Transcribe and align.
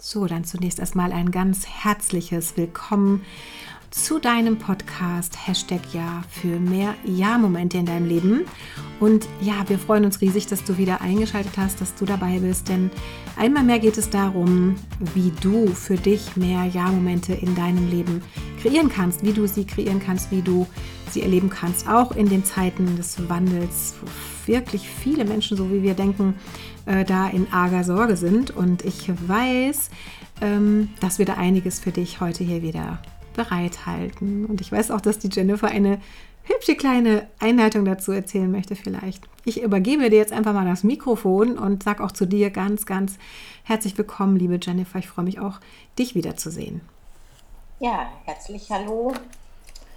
So, 0.00 0.26
dann 0.26 0.44
zunächst 0.44 0.78
erstmal 0.78 1.12
ein 1.12 1.32
ganz 1.32 1.66
herzliches 1.66 2.56
Willkommen 2.56 3.24
zu 3.90 4.20
deinem 4.20 4.56
Podcast 4.56 5.48
Hashtag 5.48 5.80
Ja 5.92 6.22
für 6.30 6.60
mehr 6.60 6.94
Ja-Momente 7.04 7.78
in 7.78 7.86
deinem 7.86 8.06
Leben. 8.06 8.44
Und 9.00 9.26
ja, 9.40 9.68
wir 9.68 9.76
freuen 9.76 10.04
uns 10.04 10.20
riesig, 10.20 10.46
dass 10.46 10.62
du 10.62 10.78
wieder 10.78 11.00
eingeschaltet 11.00 11.54
hast, 11.56 11.80
dass 11.80 11.96
du 11.96 12.04
dabei 12.04 12.38
bist, 12.38 12.68
denn 12.68 12.92
einmal 13.36 13.64
mehr 13.64 13.80
geht 13.80 13.98
es 13.98 14.08
darum, 14.08 14.76
wie 15.14 15.32
du 15.40 15.66
für 15.66 15.96
dich 15.96 16.36
mehr 16.36 16.64
Ja-Momente 16.64 17.34
in 17.34 17.56
deinem 17.56 17.90
Leben 17.90 18.22
kreieren 18.62 18.90
kannst, 18.90 19.24
wie 19.24 19.32
du 19.32 19.48
sie 19.48 19.66
kreieren 19.66 20.00
kannst, 20.00 20.30
wie 20.30 20.42
du 20.42 20.68
sie 21.10 21.22
erleben 21.22 21.50
kannst, 21.50 21.88
auch 21.88 22.12
in 22.12 22.28
den 22.28 22.44
Zeiten 22.44 22.94
des 22.96 23.28
Wandels, 23.28 23.94
wirklich 24.48 24.88
viele 24.88 25.24
Menschen, 25.24 25.56
so 25.56 25.70
wie 25.70 25.82
wir 25.82 25.94
denken, 25.94 26.34
äh, 26.86 27.04
da 27.04 27.28
in 27.28 27.52
arger 27.52 27.84
Sorge 27.84 28.16
sind. 28.16 28.50
Und 28.50 28.84
ich 28.84 29.08
weiß, 29.08 29.90
ähm, 30.40 30.90
dass 31.00 31.18
wir 31.18 31.26
da 31.26 31.34
einiges 31.34 31.78
für 31.78 31.92
dich 31.92 32.20
heute 32.20 32.42
hier 32.42 32.62
wieder 32.62 32.98
bereithalten. 33.34 34.46
Und 34.46 34.60
ich 34.60 34.72
weiß 34.72 34.90
auch, 34.90 35.00
dass 35.00 35.18
die 35.18 35.28
Jennifer 35.30 35.68
eine 35.68 36.00
hübsche 36.42 36.74
kleine 36.74 37.28
Einleitung 37.38 37.84
dazu 37.84 38.10
erzählen 38.10 38.50
möchte 38.50 38.74
vielleicht. 38.74 39.22
Ich 39.44 39.62
übergebe 39.62 40.10
dir 40.10 40.16
jetzt 40.16 40.32
einfach 40.32 40.54
mal 40.54 40.66
das 40.66 40.82
Mikrofon 40.82 41.58
und 41.58 41.82
sage 41.82 42.02
auch 42.02 42.12
zu 42.12 42.26
dir 42.26 42.50
ganz, 42.50 42.86
ganz 42.86 43.18
herzlich 43.64 43.96
willkommen, 43.96 44.36
liebe 44.36 44.58
Jennifer. 44.60 44.98
Ich 44.98 45.08
freue 45.08 45.24
mich 45.24 45.38
auch, 45.38 45.60
dich 45.98 46.14
wiederzusehen. 46.14 46.80
Ja, 47.80 48.08
herzlich 48.24 48.70
hallo. 48.70 49.12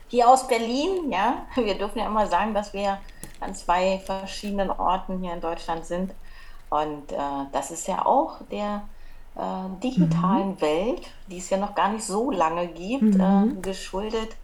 Hier 0.09 0.27
aus 0.27 0.47
Berlin, 0.47 1.09
ja. 1.09 1.45
Wir 1.55 1.75
dürfen 1.75 1.99
ja 1.99 2.07
immer 2.07 2.27
sagen, 2.27 2.53
dass 2.53 2.73
wir 2.73 2.99
an 3.41 3.53
zwei 3.55 3.99
verschiedenen 4.05 4.69
Orten 4.69 5.19
hier 5.19 5.33
in 5.33 5.41
Deutschland 5.41 5.85
sind. 5.85 6.13
Und 6.69 7.11
äh, 7.11 7.17
das 7.51 7.71
ist 7.71 7.87
ja 7.87 8.05
auch 8.05 8.37
der 8.49 8.83
äh, 9.35 9.81
digitalen 9.83 10.51
mhm. 10.51 10.61
Welt, 10.61 11.01
die 11.27 11.37
es 11.37 11.49
ja 11.49 11.57
noch 11.57 11.75
gar 11.75 11.91
nicht 11.91 12.05
so 12.05 12.31
lange 12.31 12.67
gibt, 12.67 13.15
äh, 13.15 13.17
mhm. 13.17 13.57
äh, 13.57 13.61
geschuldet. 13.61 14.35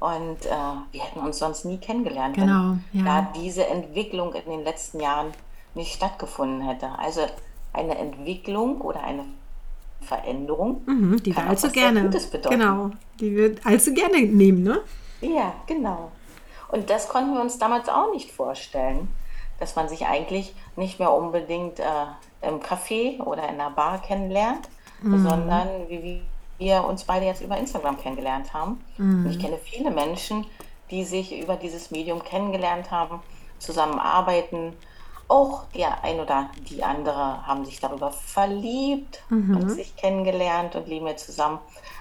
Und 0.00 0.46
äh, 0.46 0.50
wir 0.92 1.02
hätten 1.02 1.20
uns 1.20 1.38
sonst 1.38 1.64
nie 1.64 1.78
kennengelernt, 1.78 2.36
genau, 2.36 2.76
wenn 2.92 3.04
ja. 3.04 3.22
da 3.22 3.32
diese 3.36 3.66
Entwicklung 3.66 4.32
in 4.34 4.50
den 4.50 4.64
letzten 4.64 5.00
Jahren 5.00 5.32
nicht 5.74 5.92
stattgefunden 5.92 6.60
hätte. 6.60 6.88
Also 6.98 7.22
eine 7.72 7.98
Entwicklung 7.98 8.80
oder 8.80 9.02
eine 9.02 9.24
Veränderung, 10.00 10.82
mhm, 10.86 11.22
die 11.22 11.36
wir 11.36 11.46
allzu 11.46 11.70
gerne, 11.70 12.02
Gutes 12.02 12.30
bedeuten. 12.30 12.58
genau, 12.58 12.90
die 13.20 13.36
wir 13.36 13.56
allzu 13.64 13.92
gerne 13.92 14.22
nehmen, 14.22 14.62
ne? 14.62 14.80
Ja, 15.20 15.52
genau. 15.66 16.12
Und 16.68 16.90
das 16.90 17.08
konnten 17.08 17.34
wir 17.34 17.40
uns 17.40 17.58
damals 17.58 17.88
auch 17.88 18.12
nicht 18.12 18.30
vorstellen, 18.30 19.08
dass 19.58 19.74
man 19.76 19.88
sich 19.88 20.06
eigentlich 20.06 20.54
nicht 20.76 20.98
mehr 20.98 21.12
unbedingt 21.12 21.80
äh, 21.80 21.84
im 22.42 22.60
Café 22.60 23.20
oder 23.20 23.42
in 23.44 23.60
einer 23.60 23.70
Bar 23.70 24.00
kennenlernt, 24.00 24.68
mhm. 25.02 25.26
sondern 25.26 25.68
wie 25.88 26.22
wir 26.58 26.84
uns 26.84 27.04
beide 27.04 27.26
jetzt 27.26 27.40
über 27.40 27.56
Instagram 27.56 27.98
kennengelernt 27.98 28.52
haben. 28.52 28.82
Mhm. 28.96 29.26
Und 29.26 29.30
ich 29.32 29.38
kenne 29.38 29.58
viele 29.58 29.90
Menschen, 29.90 30.46
die 30.90 31.04
sich 31.04 31.38
über 31.38 31.56
dieses 31.56 31.90
Medium 31.90 32.22
kennengelernt 32.22 32.90
haben, 32.90 33.20
zusammenarbeiten. 33.58 34.74
Auch 35.28 35.64
der 35.74 36.02
ein 36.04 36.20
oder 36.20 36.48
die 36.70 36.82
andere 36.82 37.46
haben 37.46 37.64
sich 37.64 37.80
darüber 37.80 38.10
verliebt 38.10 39.22
mhm. 39.28 39.56
und 39.56 39.70
sich 39.70 39.94
kennengelernt 39.96 40.74
und 40.74 40.88
leben 40.88 41.06
jetzt 41.06 41.26
zusammen. 41.26 41.58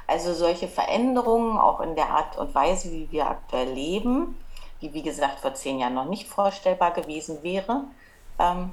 Also 0.07 0.33
solche 0.33 0.67
Veränderungen 0.67 1.57
auch 1.57 1.81
in 1.81 1.95
der 1.95 2.09
Art 2.09 2.37
und 2.37 2.55
Weise, 2.55 2.91
wie 2.91 3.11
wir 3.11 3.27
aktuell 3.27 3.73
leben, 3.73 4.37
die 4.81 4.93
wie 4.93 5.01
gesagt 5.01 5.39
vor 5.39 5.53
zehn 5.53 5.79
Jahren 5.79 5.93
noch 5.93 6.09
nicht 6.09 6.27
vorstellbar 6.27 6.91
gewesen 6.91 7.41
wäre, 7.43 7.85
ähm, 8.39 8.71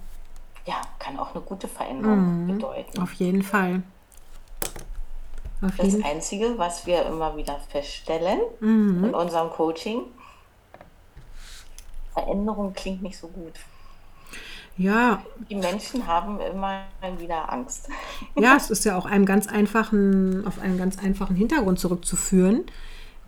ja, 0.67 0.81
kann 0.99 1.19
auch 1.19 1.35
eine 1.35 1.43
gute 1.43 1.69
Veränderung 1.69 2.45
mhm, 2.45 2.55
bedeuten. 2.55 3.01
Auf 3.01 3.13
jeden 3.15 3.43
Fall. 3.43 3.83
Auf 5.63 5.77
das 5.77 5.87
jeden 5.87 6.05
Einzige, 6.05 6.59
was 6.59 6.87
wir 6.87 7.07
immer 7.07 7.37
wieder 7.37 7.59
feststellen 7.69 8.41
mhm. 8.61 9.05
in 9.05 9.15
unserem 9.15 9.51
Coaching, 9.51 10.03
Veränderung 12.13 12.73
klingt 12.73 13.03
nicht 13.03 13.19
so 13.19 13.29
gut. 13.29 13.55
Ja. 14.77 15.23
Die 15.49 15.55
Menschen 15.55 16.07
haben 16.07 16.41
immer 16.41 16.83
wieder 17.19 17.53
Angst. 17.53 17.89
Ja, 18.37 18.57
es 18.57 18.71
ist 18.71 18.85
ja 18.85 18.97
auch 18.97 19.07
einem 19.07 19.25
ganz 19.25 19.47
einfachen, 19.47 20.47
auf 20.47 20.59
einen 20.61 20.79
ganz 20.79 20.99
einfachen 20.99 21.37
Hintergrund 21.37 21.79
zurückzuführen, 21.79 22.65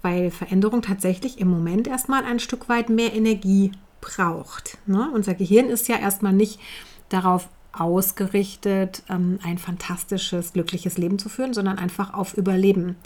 weil 0.02 0.30
Veränderung 0.30 0.82
tatsächlich 0.82 1.40
im 1.40 1.48
Moment 1.48 1.88
erstmal 1.88 2.24
ein 2.24 2.38
Stück 2.38 2.68
weit 2.68 2.88
mehr 2.88 3.14
Energie 3.14 3.72
braucht. 4.00 4.78
Ne? 4.86 5.10
Unser 5.12 5.34
Gehirn 5.34 5.66
ist 5.66 5.88
ja 5.88 5.96
erstmal 5.96 6.32
nicht 6.32 6.60
darauf 7.08 7.48
ausgerichtet, 7.72 9.02
ähm, 9.08 9.38
ein 9.42 9.58
fantastisches, 9.58 10.52
glückliches 10.52 10.96
Leben 10.96 11.18
zu 11.18 11.28
führen, 11.28 11.54
sondern 11.54 11.78
einfach 11.78 12.14
auf 12.14 12.34
Überleben. 12.34 12.96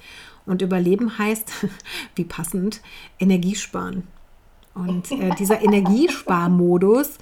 Und 0.46 0.62
Überleben 0.62 1.18
heißt, 1.18 1.52
wie 2.14 2.24
passend, 2.24 2.80
Energiesparen. 3.18 4.04
Und 4.74 5.10
äh, 5.10 5.30
dieser 5.38 5.60
Energiesparmodus, 5.64 7.18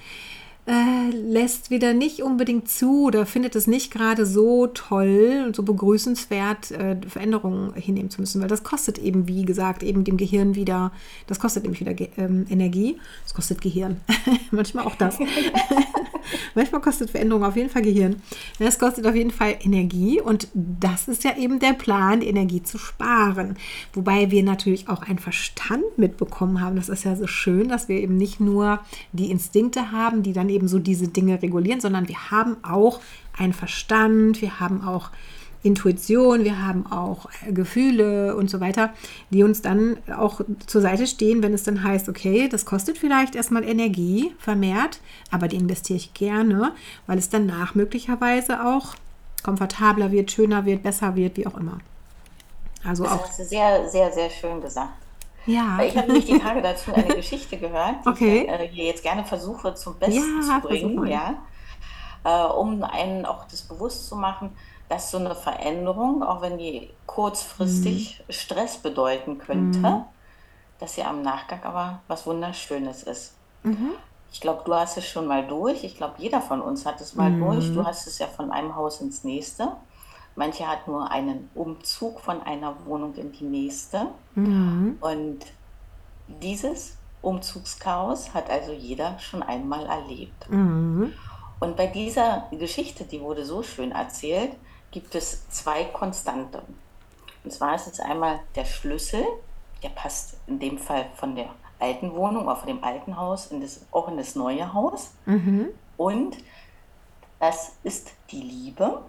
äh, 0.68 1.10
lässt 1.10 1.70
wieder 1.70 1.94
nicht 1.94 2.22
unbedingt 2.22 2.68
zu 2.68 3.06
oder 3.06 3.24
findet 3.24 3.56
es 3.56 3.66
nicht 3.66 3.90
gerade 3.90 4.26
so 4.26 4.66
toll 4.66 5.44
und 5.46 5.56
so 5.56 5.62
begrüßenswert, 5.62 6.70
äh, 6.72 6.96
Veränderungen 7.08 7.72
hinnehmen 7.74 8.10
zu 8.10 8.20
müssen, 8.20 8.42
weil 8.42 8.48
das 8.48 8.62
kostet 8.62 8.98
eben, 8.98 9.26
wie 9.26 9.44
gesagt, 9.44 9.82
eben 9.82 10.04
dem 10.04 10.18
Gehirn 10.18 10.54
wieder, 10.54 10.92
das 11.26 11.40
kostet 11.40 11.62
nämlich 11.62 11.80
wieder 11.80 11.94
ähm, 12.18 12.44
Energie, 12.50 12.98
das 13.24 13.32
kostet 13.32 13.62
Gehirn, 13.62 14.00
manchmal 14.50 14.84
auch 14.84 14.94
das. 14.94 15.18
manchmal 16.54 16.80
kostet 16.80 17.10
Veränderung 17.10 17.44
auf 17.44 17.56
jeden 17.56 17.70
Fall 17.70 17.82
Gehirn. 17.82 18.16
Das 18.58 18.78
kostet 18.78 19.06
auf 19.06 19.14
jeden 19.14 19.30
Fall 19.30 19.56
Energie 19.60 20.20
und 20.20 20.48
das 20.54 21.08
ist 21.08 21.24
ja 21.24 21.36
eben 21.36 21.58
der 21.58 21.72
Plan, 21.72 22.22
Energie 22.22 22.62
zu 22.62 22.78
sparen. 22.78 23.56
Wobei 23.92 24.30
wir 24.30 24.42
natürlich 24.42 24.88
auch 24.88 25.02
einen 25.02 25.18
Verstand 25.18 25.96
mitbekommen 25.96 26.60
haben. 26.60 26.76
Das 26.76 26.88
ist 26.88 27.04
ja 27.04 27.16
so 27.16 27.26
schön, 27.26 27.68
dass 27.68 27.88
wir 27.88 28.00
eben 28.00 28.16
nicht 28.16 28.40
nur 28.40 28.80
die 29.12 29.30
Instinkte 29.30 29.92
haben, 29.92 30.22
die 30.22 30.32
dann 30.32 30.48
eben 30.48 30.68
so 30.68 30.78
diese 30.78 31.08
Dinge 31.08 31.40
regulieren, 31.42 31.80
sondern 31.80 32.08
wir 32.08 32.30
haben 32.30 32.56
auch 32.62 33.00
einen 33.36 33.52
Verstand, 33.52 34.42
wir 34.42 34.60
haben 34.60 34.82
auch 34.82 35.10
Intuition, 35.68 36.44
wir 36.44 36.66
haben 36.66 36.90
auch 36.90 37.28
äh, 37.46 37.52
Gefühle 37.52 38.34
und 38.34 38.50
so 38.50 38.60
weiter, 38.60 38.90
die 39.30 39.44
uns 39.44 39.62
dann 39.62 39.98
auch 40.16 40.40
zur 40.66 40.80
Seite 40.80 41.06
stehen, 41.06 41.42
wenn 41.42 41.52
es 41.52 41.62
dann 41.62 41.84
heißt, 41.84 42.08
okay, 42.08 42.48
das 42.48 42.64
kostet 42.64 42.98
vielleicht 42.98 43.36
erstmal 43.36 43.64
Energie 43.64 44.34
vermehrt, 44.38 45.00
aber 45.30 45.46
die 45.46 45.56
investiere 45.56 45.98
ich 45.98 46.14
gerne, 46.14 46.72
weil 47.06 47.18
es 47.18 47.28
danach 47.28 47.74
möglicherweise 47.74 48.64
auch 48.64 48.94
komfortabler 49.42 50.10
wird, 50.10 50.30
schöner 50.30 50.64
wird, 50.64 50.82
besser 50.82 51.14
wird, 51.14 51.36
wie 51.36 51.46
auch 51.46 51.56
immer. 51.56 51.78
Also 52.84 53.04
das 53.04 53.12
auch. 53.12 53.28
hast 53.28 53.38
du 53.38 53.44
sehr, 53.44 53.88
sehr, 53.88 54.10
sehr 54.10 54.30
schön 54.30 54.60
gesagt. 54.60 54.90
Ja. 55.46 55.78
Weil 55.78 55.88
ich 55.88 55.96
habe 55.96 56.08
nämlich 56.08 56.26
die 56.26 56.38
Tage 56.38 56.62
dazu 56.62 56.92
eine 56.92 57.14
Geschichte 57.16 57.56
gehört, 57.56 58.04
die 58.04 58.08
okay. 58.08 58.42
ich 58.42 58.48
äh, 58.48 58.68
hier 58.68 58.84
jetzt 58.86 59.02
gerne 59.02 59.24
versuche 59.24 59.74
zum 59.74 59.98
Besten 59.98 60.42
ja, 60.42 60.60
zu 60.60 60.68
bringen, 60.68 61.06
ja, 61.06 61.34
äh, 62.24 62.52
um 62.52 62.82
einen 62.82 63.24
auch 63.24 63.44
das 63.44 63.62
bewusst 63.62 64.08
zu 64.08 64.16
machen, 64.16 64.50
dass 64.88 65.10
so 65.10 65.18
eine 65.18 65.34
Veränderung, 65.34 66.22
auch 66.22 66.40
wenn 66.40 66.58
die 66.58 66.90
kurzfristig 67.06 68.22
mhm. 68.26 68.32
Stress 68.32 68.78
bedeuten 68.78 69.38
könnte, 69.38 69.78
mhm. 69.78 70.04
dass 70.78 70.94
sie 70.94 71.02
am 71.02 71.22
Nachgang 71.22 71.62
aber 71.62 72.00
was 72.08 72.26
Wunderschönes 72.26 73.02
ist. 73.02 73.34
Mhm. 73.62 73.90
Ich 74.32 74.40
glaube, 74.40 74.62
du 74.64 74.74
hast 74.74 74.96
es 74.96 75.06
schon 75.06 75.26
mal 75.26 75.46
durch. 75.46 75.84
Ich 75.84 75.96
glaube, 75.96 76.14
jeder 76.18 76.40
von 76.40 76.60
uns 76.60 76.84
hat 76.84 77.00
es 77.00 77.14
mal 77.14 77.32
durch. 77.32 77.72
Du 77.72 77.80
mhm. 77.80 77.86
hast 77.86 78.06
es 78.06 78.18
ja 78.18 78.26
von 78.26 78.50
einem 78.50 78.76
Haus 78.76 79.00
ins 79.00 79.24
nächste. 79.24 79.72
Manche 80.36 80.68
hat 80.68 80.86
nur 80.86 81.10
einen 81.10 81.50
Umzug 81.54 82.20
von 82.20 82.42
einer 82.42 82.74
Wohnung 82.84 83.14
in 83.14 83.32
die 83.32 83.44
nächste. 83.44 84.08
Mhm. 84.34 84.98
Und 85.00 85.40
dieses 86.28 86.96
Umzugschaos 87.22 88.34
hat 88.34 88.50
also 88.50 88.72
jeder 88.72 89.18
schon 89.18 89.42
einmal 89.42 89.86
erlebt. 89.86 90.48
Mhm. 90.50 91.12
Und 91.58 91.76
bei 91.76 91.86
dieser 91.86 92.46
Geschichte, 92.52 93.04
die 93.04 93.20
wurde 93.20 93.44
so 93.44 93.62
schön 93.62 93.92
erzählt, 93.92 94.52
gibt 94.90 95.14
es 95.14 95.48
zwei 95.50 95.84
Konstanten. 95.84 96.62
Und 97.44 97.52
zwar 97.52 97.74
ist 97.74 97.86
es 97.86 98.00
einmal 98.00 98.40
der 98.54 98.64
Schlüssel, 98.64 99.24
der 99.82 99.90
passt 99.90 100.36
in 100.46 100.58
dem 100.58 100.78
Fall 100.78 101.06
von 101.16 101.34
der 101.34 101.50
alten 101.78 102.12
Wohnung 102.14 102.44
oder 102.44 102.56
von 102.56 102.66
dem 102.66 102.82
alten 102.82 103.16
Haus 103.16 103.46
in 103.46 103.60
das, 103.60 103.86
auch 103.92 104.08
in 104.08 104.16
das 104.16 104.34
neue 104.34 104.72
Haus. 104.72 105.12
Mhm. 105.26 105.68
Und 105.96 106.36
das 107.38 107.76
ist 107.84 108.12
die 108.30 108.42
Liebe. 108.42 109.02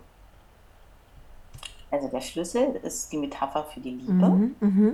Also 1.91 2.07
der 2.07 2.21
Schlüssel 2.21 2.75
ist 2.83 3.11
die 3.11 3.17
Metapher 3.17 3.63
für 3.63 3.79
die 3.79 3.91
Liebe. 3.91 4.13
Mhm, 4.13 4.55
mh. 4.59 4.91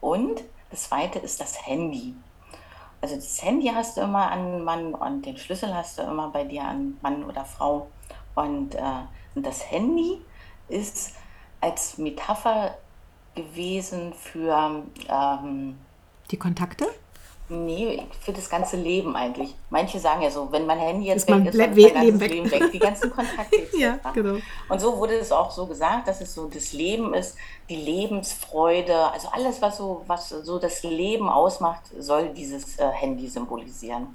Und 0.00 0.42
das 0.70 0.84
zweite 0.84 1.18
ist 1.18 1.40
das 1.40 1.66
Handy. 1.66 2.14
Also 3.02 3.16
das 3.16 3.42
Handy 3.42 3.66
hast 3.68 3.96
du 3.96 4.00
immer 4.02 4.30
an 4.30 4.64
Mann 4.64 4.94
und 4.94 5.26
den 5.26 5.36
Schlüssel 5.36 5.74
hast 5.74 5.98
du 5.98 6.02
immer 6.02 6.28
bei 6.28 6.44
dir 6.44 6.62
an 6.64 6.96
Mann 7.02 7.24
oder 7.24 7.44
Frau. 7.44 7.88
Und, 8.34 8.74
äh, 8.74 8.82
und 9.34 9.46
das 9.46 9.70
Handy 9.70 10.18
ist 10.68 11.14
als 11.60 11.98
Metapher 11.98 12.76
gewesen 13.34 14.12
für 14.14 14.82
ähm, 15.08 15.78
die 16.30 16.38
Kontakte? 16.38 16.86
Nee, 17.48 18.06
für 18.20 18.32
das 18.32 18.48
ganze 18.48 18.76
Leben 18.76 19.14
eigentlich. 19.14 19.54
Manche 19.68 19.98
sagen 19.98 20.22
ja 20.22 20.30
so, 20.30 20.50
wenn 20.50 20.64
mein 20.64 20.78
Handy 20.78 21.06
jetzt 21.08 21.28
ist 21.28 21.28
weg 21.28 21.46
ist, 21.46 21.58
dann 21.58 21.72
ist 21.72 21.76
mein 21.76 21.92
ganzes 21.92 22.02
Leben 22.04 22.20
weg. 22.20 22.30
Leben 22.30 22.50
weg. 22.50 22.72
Die 22.72 22.78
ganzen 22.78 23.10
Kontakte 23.10 23.56
ja, 23.78 23.98
genau. 24.14 24.38
Und 24.68 24.80
so 24.80 24.96
wurde 24.96 25.14
es 25.14 25.30
auch 25.32 25.50
so 25.50 25.66
gesagt, 25.66 26.08
dass 26.08 26.20
es 26.22 26.34
so 26.34 26.48
das 26.48 26.72
Leben 26.72 27.12
ist, 27.12 27.36
die 27.68 27.76
Lebensfreude, 27.76 29.12
also 29.12 29.28
alles, 29.28 29.60
was 29.60 29.76
so, 29.76 30.02
was 30.06 30.30
so 30.30 30.58
das 30.58 30.82
Leben 30.82 31.28
ausmacht, 31.28 31.82
soll 31.98 32.30
dieses 32.30 32.78
äh, 32.78 32.88
Handy 32.88 33.28
symbolisieren. 33.28 34.06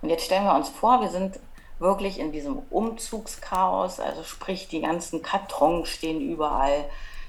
Und 0.00 0.10
jetzt 0.10 0.26
stellen 0.26 0.44
wir 0.44 0.54
uns 0.54 0.68
vor, 0.68 1.00
wir 1.00 1.08
sind 1.08 1.40
wirklich 1.78 2.18
in 2.18 2.32
diesem 2.32 2.58
Umzugschaos, 2.70 4.00
also 4.00 4.22
sprich, 4.24 4.68
die 4.68 4.80
ganzen 4.80 5.22
Kartons 5.22 5.88
stehen 5.88 6.20
überall, 6.20 6.84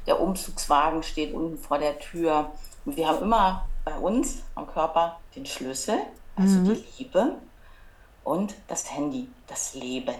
der 0.07 0.19
Umzugswagen 0.19 1.03
steht 1.03 1.33
unten 1.33 1.57
vor 1.57 1.77
der 1.77 1.99
Tür. 1.99 2.51
Und 2.85 2.97
wir 2.97 3.07
haben 3.07 3.21
immer 3.21 3.67
bei 3.85 3.95
uns 3.97 4.43
am 4.55 4.67
Körper 4.67 5.19
den 5.35 5.45
Schlüssel, 5.45 5.99
also 6.35 6.57
mhm. 6.59 6.65
die 6.65 6.85
Liebe, 6.97 7.35
und 8.23 8.55
das 8.67 8.91
Handy, 8.91 9.27
das 9.47 9.73
Leben. 9.75 10.15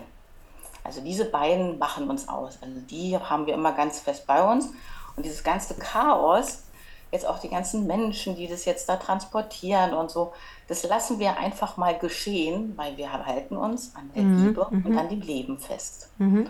Also 0.84 1.02
diese 1.02 1.26
beiden 1.26 1.78
machen 1.78 2.10
uns 2.10 2.28
aus. 2.28 2.58
Also 2.62 2.80
die 2.90 3.18
haben 3.18 3.46
wir 3.46 3.54
immer 3.54 3.74
ganz 3.74 4.00
fest 4.00 4.26
bei 4.26 4.44
uns. 4.44 4.70
Und 5.16 5.26
dieses 5.26 5.44
ganze 5.44 5.76
Chaos, 5.76 6.64
jetzt 7.12 7.26
auch 7.26 7.40
die 7.40 7.50
ganzen 7.50 7.88
Menschen, 7.88 8.36
die 8.36 8.48
das 8.48 8.66
jetzt 8.66 8.88
da 8.88 8.98
transportieren 8.98 9.94
und 9.94 10.12
so, 10.12 10.34
das 10.68 10.84
lassen 10.84 11.20
wir 11.20 11.38
einfach 11.38 11.78
mal 11.78 11.98
geschehen, 11.98 12.74
weil 12.76 12.98
wir 12.98 13.12
halten 13.12 13.58
uns 13.58 13.96
an 13.96 14.12
der 14.16 14.24
mhm. 14.24 14.46
Liebe 14.46 14.64
und 14.66 14.86
mhm. 14.86 14.98
an 14.98 15.10
dem 15.10 15.22
Leben 15.22 15.58
fest. 15.58 16.12
Mhm. 16.18 16.50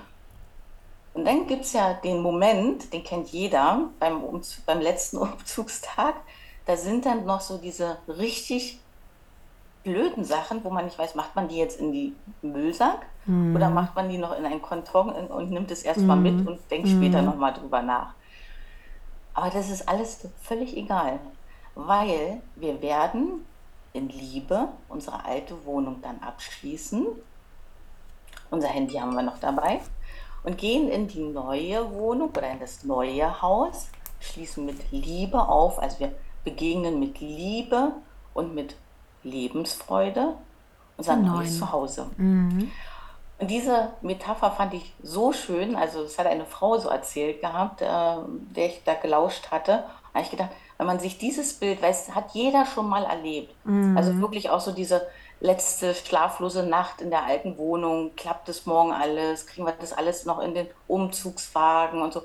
Und 1.14 1.26
dann 1.26 1.48
gibt 1.48 1.66
es 1.66 1.74
ja 1.74 1.94
den 1.94 2.22
Moment, 2.22 2.94
den 2.94 3.04
kennt 3.04 3.30
jeder 3.30 3.90
beim, 4.00 4.22
beim 4.66 4.82
letzten 4.82 5.18
Umzugstag, 5.18 6.16
da 6.66 6.78
sind 6.78 7.06
dann 7.06 7.26
noch 7.26 7.42
so 7.42 7.58
diese 7.58 7.98
richtig 8.08 8.80
blöden 9.84 10.24
Sachen, 10.24 10.64
wo 10.64 10.70
man 10.70 10.86
nicht 10.86 11.00
weiß, 11.00 11.16
macht 11.16 11.36
man 11.36 11.48
die 11.48 11.58
jetzt 11.58 11.80
in 11.80 11.92
die 11.92 12.14
Müllsack 12.42 13.06
mm. 13.26 13.56
oder 13.56 13.70
macht 13.70 13.96
man 13.96 14.10
die 14.10 14.18
noch 14.18 14.38
in 14.38 14.46
einen 14.46 14.62
Konton 14.62 15.10
und 15.10 15.52
nimmt 15.52 15.72
es 15.72 15.84
erstmal 15.84 16.18
mm. 16.18 16.24
mit 16.24 16.48
und 16.48 16.60
denkt 16.70 16.88
mm. 16.90 16.98
später 16.98 17.22
nochmal 17.22 17.54
drüber 17.54 17.82
nach. 17.82 18.14
Aber 19.40 19.52
das 19.52 19.70
ist 19.70 19.88
alles 19.88 20.28
völlig 20.42 20.76
egal, 20.76 21.18
weil 21.74 22.42
wir 22.58 22.82
werden 22.82 23.46
in 23.94 24.10
Liebe 24.10 24.68
unsere 24.90 25.24
alte 25.24 25.66
Wohnung 25.66 26.02
dann 26.02 26.20
abschließen. 26.20 27.08
Unser 28.52 28.68
Handy 28.68 28.96
haben 28.96 29.16
wir 29.16 29.22
noch 29.22 29.40
dabei 29.40 29.80
und 30.44 30.58
gehen 30.58 30.90
in 30.90 31.08
die 31.08 31.24
neue 31.24 31.90
Wohnung 31.90 32.32
oder 32.32 32.52
in 32.52 32.60
das 32.60 32.84
neue 32.84 33.42
Haus, 33.42 33.88
schließen 34.20 34.66
mit 34.66 34.92
Liebe 34.92 35.40
auf. 35.40 35.80
Also 35.80 36.02
wir 36.02 36.12
begegnen 36.44 37.00
mit 37.00 37.22
Liebe 37.22 37.94
und 38.34 38.54
mit 38.54 38.76
Lebensfreude 39.24 40.34
unser 40.98 41.16
neues 41.16 41.60
Zuhause. 41.60 42.08
Mhm. 42.18 42.72
Und 43.40 43.50
diese 43.50 43.94
Metapher 44.02 44.52
fand 44.52 44.74
ich 44.74 44.94
so 45.02 45.32
schön, 45.32 45.76
also 45.76 46.04
das 46.04 46.20
hat 46.20 46.28
eine 46.28 46.46
Frau 46.46 46.78
so 46.78 46.90
erzählt 46.90 47.40
gehabt, 47.40 47.82
äh, 47.82 47.86
der 47.86 48.66
ich 48.66 48.82
da 48.84 48.96
gelauscht 48.96 49.50
hatte. 49.50 49.84
Da 50.12 50.14
habe 50.14 50.24
ich 50.24 50.32
gedacht, 50.32 50.50
wenn 50.78 50.88
man 50.88 51.00
sich 51.00 51.18
dieses 51.18 51.54
Bild, 51.54 51.82
weiß, 51.82 52.14
hat 52.14 52.32
jeder 52.34 52.66
schon 52.66 52.90
mal 52.90 53.06
erlebt. 53.06 53.54
Mhm. 53.66 53.98
Also 53.98 54.20
wirklich 54.20 54.50
auch 54.50 54.60
so 54.60 54.72
diese 54.72 55.08
letzte 55.40 55.96
schlaflose 55.96 56.64
Nacht 56.64 57.02
in 57.02 57.12
der 57.12 57.24
alten 57.24 57.58
Wohnung, 57.58 58.12
klappt 58.18 58.50
es 58.50 58.66
morgen 58.66 58.92
alles, 58.92 59.48
kriegen 59.48 59.66
wir 59.66 59.74
das 59.74 59.94
alles 59.94 60.26
noch 60.26 60.40
in 60.40 60.54
den 60.54 60.68
Umzugswagen 60.88 62.02
und 62.02 62.12
so. 62.12 62.24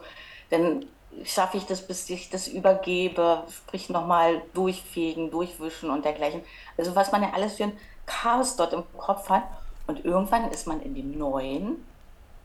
Denn 0.50 0.86
schaffe 1.22 1.58
ich 1.58 1.66
das, 1.66 1.86
bis 1.86 2.10
ich 2.10 2.30
das 2.30 2.48
übergebe, 2.48 3.44
sprich 3.50 3.88
nochmal 3.88 4.42
durchfegen, 4.52 5.30
durchwischen 5.30 5.90
und 5.90 6.04
dergleichen. 6.04 6.42
Also 6.76 6.96
was 6.96 7.12
man 7.12 7.22
ja 7.22 7.30
alles 7.34 7.54
für 7.54 7.64
ein 7.64 7.78
Chaos 8.06 8.56
dort 8.56 8.72
im 8.72 8.84
Kopf 8.96 9.28
hat. 9.28 9.44
Und 9.86 10.04
irgendwann 10.04 10.50
ist 10.50 10.66
man 10.66 10.80
in 10.80 10.94
dem 10.94 11.18
Neuen, 11.18 11.76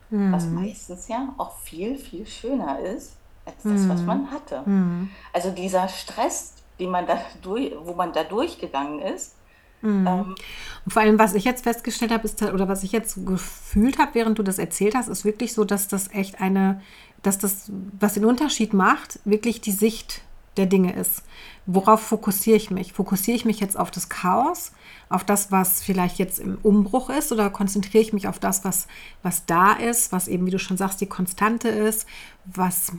mhm. 0.09 0.31
was 0.31 0.45
meistens 0.47 1.07
ja 1.07 1.33
auch 1.37 1.57
viel, 1.59 1.97
viel 1.97 2.25
schöner 2.25 2.79
ist, 2.79 3.15
als 3.45 3.63
das, 3.63 3.81
mhm. 3.81 3.89
was 3.89 4.01
man 4.01 4.31
hatte. 4.31 4.61
Mhm. 4.65 5.09
Also 5.33 5.51
dieser 5.51 5.87
Stress, 5.87 6.53
den 6.79 6.89
man 6.89 7.07
da 7.07 7.17
durch, 7.41 7.73
wo 7.83 7.93
man 7.93 8.13
da 8.13 8.23
durchgegangen 8.23 8.99
ist, 8.99 9.35
Mhm. 9.81 10.05
Ähm, 10.05 10.35
und 10.83 10.91
vor 10.91 11.01
allem, 11.01 11.17
was 11.17 11.35
ich 11.35 11.45
jetzt 11.45 11.63
festgestellt 11.63 12.11
habe, 12.11 12.25
ist, 12.25 12.41
oder 12.41 12.67
was 12.67 12.83
ich 12.83 12.91
jetzt 12.91 13.25
gefühlt 13.25 13.97
habe, 13.97 14.13
während 14.13 14.37
du 14.37 14.43
das 14.43 14.59
erzählt 14.59 14.93
hast, 14.93 15.07
ist 15.07 15.23
wirklich 15.23 15.53
so, 15.53 15.63
dass 15.63 15.87
das 15.87 16.11
echt 16.13 16.41
eine 16.41 16.81
dass 17.21 17.37
das, 17.37 17.71
was 17.99 18.13
den 18.13 18.25
Unterschied 18.25 18.73
macht, 18.73 19.19
wirklich 19.25 19.61
die 19.61 19.71
Sicht 19.71 20.21
der 20.57 20.65
Dinge 20.65 20.93
ist. 20.93 21.23
Worauf 21.65 22.01
fokussiere 22.01 22.57
ich 22.57 22.71
mich? 22.71 22.93
Fokussiere 22.93 23.35
ich 23.35 23.45
mich 23.45 23.59
jetzt 23.59 23.77
auf 23.77 23.91
das 23.91 24.09
Chaos, 24.09 24.71
auf 25.09 25.23
das, 25.23 25.51
was 25.51 25.81
vielleicht 25.81 26.19
jetzt 26.19 26.39
im 26.39 26.59
Umbruch 26.61 27.09
ist, 27.09 27.31
oder 27.31 27.49
konzentriere 27.49 28.03
ich 28.03 28.13
mich 28.13 28.27
auf 28.27 28.37
das, 28.39 28.63
was, 28.63 28.87
was 29.23 29.45
da 29.45 29.73
ist, 29.73 30.11
was 30.11 30.27
eben, 30.27 30.45
wie 30.45 30.51
du 30.51 30.59
schon 30.59 30.77
sagst, 30.77 31.01
die 31.01 31.07
Konstante 31.07 31.67
ist, 31.67 32.07
was 32.45 32.93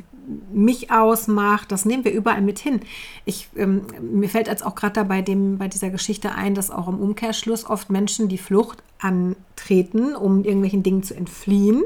mich 0.52 0.90
ausmacht? 0.90 1.70
Das 1.70 1.84
nehmen 1.84 2.04
wir 2.04 2.12
überall 2.12 2.42
mit 2.42 2.58
hin. 2.58 2.80
Ich, 3.24 3.48
ähm, 3.56 3.82
mir 4.00 4.28
fällt 4.28 4.48
jetzt 4.48 4.66
auch 4.66 4.74
gerade 4.74 4.94
dabei 4.94 5.22
bei 5.22 5.68
dieser 5.68 5.90
Geschichte 5.90 6.34
ein, 6.34 6.54
dass 6.54 6.70
auch 6.70 6.88
im 6.88 6.98
Umkehrschluss 6.98 7.64
oft 7.64 7.90
Menschen 7.90 8.28
die 8.28 8.38
Flucht 8.38 8.82
antreten, 8.98 10.16
um 10.16 10.44
irgendwelchen 10.44 10.82
Dingen 10.82 11.02
zu 11.02 11.14
entfliehen 11.14 11.84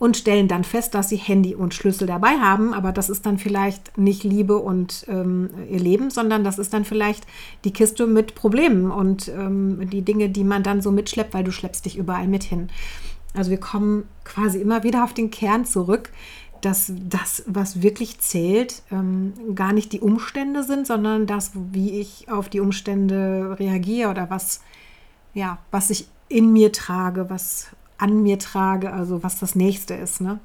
und 0.00 0.16
stellen 0.16 0.48
dann 0.48 0.64
fest, 0.64 0.94
dass 0.94 1.10
sie 1.10 1.18
Handy 1.18 1.54
und 1.54 1.74
Schlüssel 1.74 2.06
dabei 2.06 2.38
haben. 2.38 2.72
Aber 2.72 2.90
das 2.90 3.10
ist 3.10 3.26
dann 3.26 3.36
vielleicht 3.36 3.98
nicht 3.98 4.24
Liebe 4.24 4.56
und 4.56 5.04
ähm, 5.08 5.50
ihr 5.70 5.78
Leben, 5.78 6.08
sondern 6.10 6.42
das 6.42 6.58
ist 6.58 6.72
dann 6.72 6.86
vielleicht 6.86 7.26
die 7.64 7.72
Kiste 7.72 8.06
mit 8.06 8.34
Problemen 8.34 8.90
und 8.90 9.28
ähm, 9.28 9.88
die 9.90 10.00
Dinge, 10.00 10.30
die 10.30 10.42
man 10.42 10.62
dann 10.62 10.80
so 10.80 10.90
mitschleppt, 10.90 11.34
weil 11.34 11.44
du 11.44 11.52
schleppst 11.52 11.84
dich 11.84 11.98
überall 11.98 12.28
mit 12.28 12.44
hin. 12.44 12.70
Also 13.34 13.50
wir 13.50 13.60
kommen 13.60 14.04
quasi 14.24 14.58
immer 14.58 14.84
wieder 14.84 15.04
auf 15.04 15.12
den 15.12 15.30
Kern 15.30 15.66
zurück, 15.66 16.10
dass 16.62 16.90
das, 16.96 17.42
was 17.46 17.82
wirklich 17.82 18.20
zählt, 18.20 18.82
ähm, 18.90 19.34
gar 19.54 19.74
nicht 19.74 19.92
die 19.92 20.00
Umstände 20.00 20.62
sind, 20.62 20.86
sondern 20.86 21.26
das, 21.26 21.52
wie 21.72 22.00
ich 22.00 22.30
auf 22.30 22.48
die 22.48 22.60
Umstände 22.60 23.56
reagiere 23.58 24.08
oder 24.08 24.30
was, 24.30 24.62
ja, 25.34 25.58
was 25.70 25.90
ich 25.90 26.08
in 26.30 26.54
mir 26.54 26.72
trage, 26.72 27.28
was 27.28 27.68
an 28.00 28.22
mir 28.22 28.38
trage, 28.38 28.92
also 28.92 29.22
was 29.22 29.38
das 29.38 29.54
nächste 29.54 29.94
ist, 29.94 30.20
ne? 30.20 30.40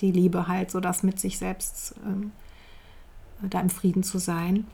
Die 0.00 0.12
Liebe 0.12 0.48
halt, 0.48 0.70
so 0.70 0.80
das 0.80 1.02
mit 1.02 1.20
sich 1.20 1.38
selbst 1.38 1.94
ähm, 2.06 2.32
da 3.42 3.60
im 3.60 3.68
Frieden 3.68 4.02
zu 4.02 4.18
sein. 4.18 4.66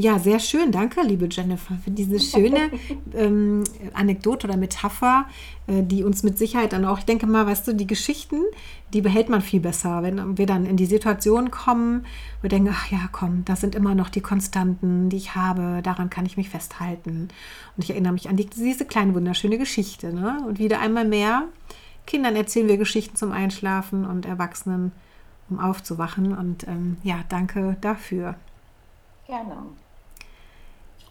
Ja, 0.00 0.18
sehr 0.18 0.38
schön. 0.38 0.72
Danke, 0.72 1.02
liebe 1.02 1.28
Jennifer, 1.30 1.74
für 1.84 1.90
diese 1.90 2.18
schöne 2.18 2.70
ähm, 3.14 3.64
Anekdote 3.92 4.46
oder 4.46 4.56
Metapher, 4.56 5.26
äh, 5.66 5.82
die 5.82 6.04
uns 6.04 6.22
mit 6.22 6.38
Sicherheit 6.38 6.72
dann 6.72 6.86
auch, 6.86 7.00
ich 7.00 7.04
denke 7.04 7.26
mal, 7.26 7.44
weißt 7.44 7.68
du, 7.68 7.74
die 7.74 7.86
Geschichten, 7.86 8.38
die 8.94 9.02
behält 9.02 9.28
man 9.28 9.42
viel 9.42 9.60
besser, 9.60 10.02
wenn 10.02 10.38
wir 10.38 10.46
dann 10.46 10.64
in 10.64 10.78
die 10.78 10.86
Situation 10.86 11.50
kommen, 11.50 12.06
wo 12.38 12.44
wir 12.44 12.48
denken, 12.48 12.70
ach 12.72 12.90
ja, 12.90 13.10
komm, 13.12 13.44
das 13.44 13.60
sind 13.60 13.74
immer 13.74 13.94
noch 13.94 14.08
die 14.08 14.22
Konstanten, 14.22 15.10
die 15.10 15.18
ich 15.18 15.34
habe, 15.34 15.80
daran 15.82 16.08
kann 16.08 16.24
ich 16.24 16.38
mich 16.38 16.48
festhalten. 16.48 17.28
Und 17.76 17.84
ich 17.84 17.90
erinnere 17.90 18.14
mich 18.14 18.30
an 18.30 18.36
die, 18.36 18.46
diese 18.46 18.86
kleine, 18.86 19.14
wunderschöne 19.14 19.58
Geschichte. 19.58 20.14
Ne? 20.14 20.42
Und 20.48 20.58
wieder 20.58 20.80
einmal 20.80 21.04
mehr, 21.04 21.42
Kindern 22.06 22.36
erzählen 22.36 22.68
wir 22.68 22.78
Geschichten 22.78 23.16
zum 23.16 23.32
Einschlafen 23.32 24.06
und 24.06 24.24
Erwachsenen, 24.24 24.92
um 25.50 25.60
aufzuwachen. 25.60 26.34
Und 26.34 26.66
ähm, 26.68 26.96
ja, 27.02 27.16
danke 27.28 27.76
dafür. 27.82 28.36
Gerne 29.26 29.56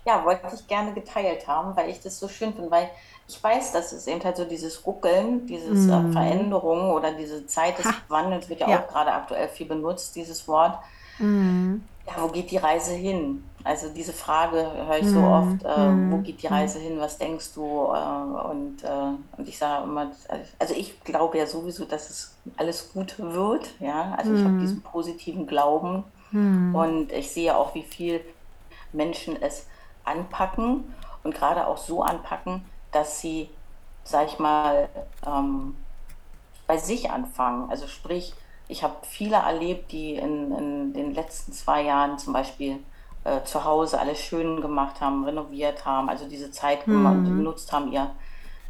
ja, 0.05 0.23
wollte 0.25 0.47
ich 0.53 0.67
gerne 0.67 0.93
geteilt 0.93 1.47
haben, 1.47 1.75
weil 1.75 1.89
ich 1.89 2.01
das 2.01 2.19
so 2.19 2.27
schön 2.27 2.53
finde, 2.53 2.71
weil 2.71 2.89
ich 3.27 3.41
weiß, 3.43 3.73
dass 3.73 3.91
es 3.91 4.07
eben 4.07 4.23
halt 4.23 4.37
so 4.37 4.45
dieses 4.45 4.85
Ruckeln, 4.85 5.45
diese 5.45 5.69
äh, 5.69 5.99
mm. 5.99 6.13
Veränderung 6.13 6.91
oder 6.91 7.11
diese 7.11 7.45
Zeit 7.45 7.77
des 7.77 7.85
ha. 7.85 7.93
Wandels 8.07 8.49
wird 8.49 8.61
ja, 8.61 8.69
ja, 8.69 8.79
auch 8.79 8.87
gerade 8.87 9.11
aktuell 9.11 9.47
viel 9.49 9.67
benutzt, 9.67 10.15
dieses 10.15 10.47
Wort. 10.47 10.79
Mm. 11.19 11.75
Ja, 12.07 12.13
wo 12.23 12.27
geht 12.29 12.49
die 12.49 12.57
Reise 12.57 12.93
hin? 12.93 13.43
Also 13.63 13.89
diese 13.89 14.13
Frage 14.13 14.71
höre 14.87 14.97
ich 14.97 15.05
mm. 15.05 15.13
so 15.13 15.19
oft, 15.19 15.63
äh, 15.63 16.11
wo 16.11 16.17
mm. 16.17 16.23
geht 16.23 16.41
die 16.41 16.47
Reise 16.47 16.79
hin, 16.79 16.99
was 16.99 17.19
denkst 17.19 17.53
du? 17.53 17.63
Äh, 17.63 18.47
und, 18.49 18.83
äh, 18.83 19.37
und 19.37 19.47
ich 19.47 19.59
sage 19.59 19.83
immer, 19.83 20.11
also 20.57 20.73
ich 20.73 21.03
glaube 21.03 21.37
ja 21.37 21.45
sowieso, 21.45 21.85
dass 21.85 22.09
es 22.09 22.35
alles 22.57 22.91
gut 22.93 23.19
wird, 23.19 23.69
ja, 23.79 24.15
also 24.17 24.33
ich 24.33 24.39
habe 24.39 24.53
mm. 24.53 24.61
diesen 24.61 24.81
positiven 24.81 25.45
Glauben 25.45 26.03
und 26.31 27.11
ich 27.11 27.31
sehe 27.31 27.57
auch, 27.57 27.73
wie 27.73 27.81
viel 27.81 28.21
Menschen 28.93 29.41
es 29.41 29.65
anpacken 30.09 30.93
und 31.23 31.35
gerade 31.35 31.67
auch 31.67 31.77
so 31.77 32.03
anpacken, 32.03 32.65
dass 32.91 33.21
sie, 33.21 33.49
sag 34.03 34.27
ich 34.27 34.39
mal, 34.39 34.89
ähm, 35.25 35.75
bei 36.67 36.77
sich 36.77 37.09
anfangen. 37.09 37.69
Also 37.69 37.87
sprich, 37.87 38.33
ich 38.67 38.83
habe 38.83 38.95
viele 39.01 39.37
erlebt, 39.37 39.91
die 39.91 40.15
in, 40.15 40.55
in, 40.55 40.93
den 40.93 41.13
letzten 41.13 41.51
zwei 41.51 41.81
Jahren 41.81 42.19
zum 42.19 42.33
Beispiel 42.33 42.77
äh, 43.23 43.43
zu 43.43 43.65
Hause 43.65 43.99
alles 43.99 44.19
schön 44.19 44.61
gemacht 44.61 45.01
haben, 45.01 45.25
renoviert 45.25 45.85
haben, 45.85 46.09
also 46.09 46.29
diese 46.29 46.51
Zeit 46.51 46.87
mhm. 46.87 47.25
genutzt 47.25 47.73
haben, 47.73 47.91
ihr, 47.91 48.11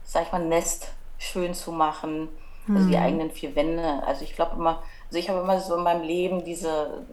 sag 0.05 0.23
ich 0.23 0.31
mal, 0.31 0.43
Nest 0.45 0.91
schön 1.17 1.53
zu 1.53 1.71
machen, 1.71 2.29
mhm. 2.65 2.77
also 2.77 2.89
die 2.89 2.95
mhm. 2.95 3.03
eigenen 3.03 3.31
vier 3.31 3.55
Wände. 3.55 4.01
Also 4.07 4.23
ich 4.23 4.33
glaube 4.33 4.55
immer, 4.55 4.81
also 5.07 5.19
ich 5.19 5.29
habe 5.29 5.41
immer 5.41 5.59
so 5.59 5.75
in 5.75 5.83
meinem 5.83 6.03
Leben 6.03 6.45
diese, 6.45 7.03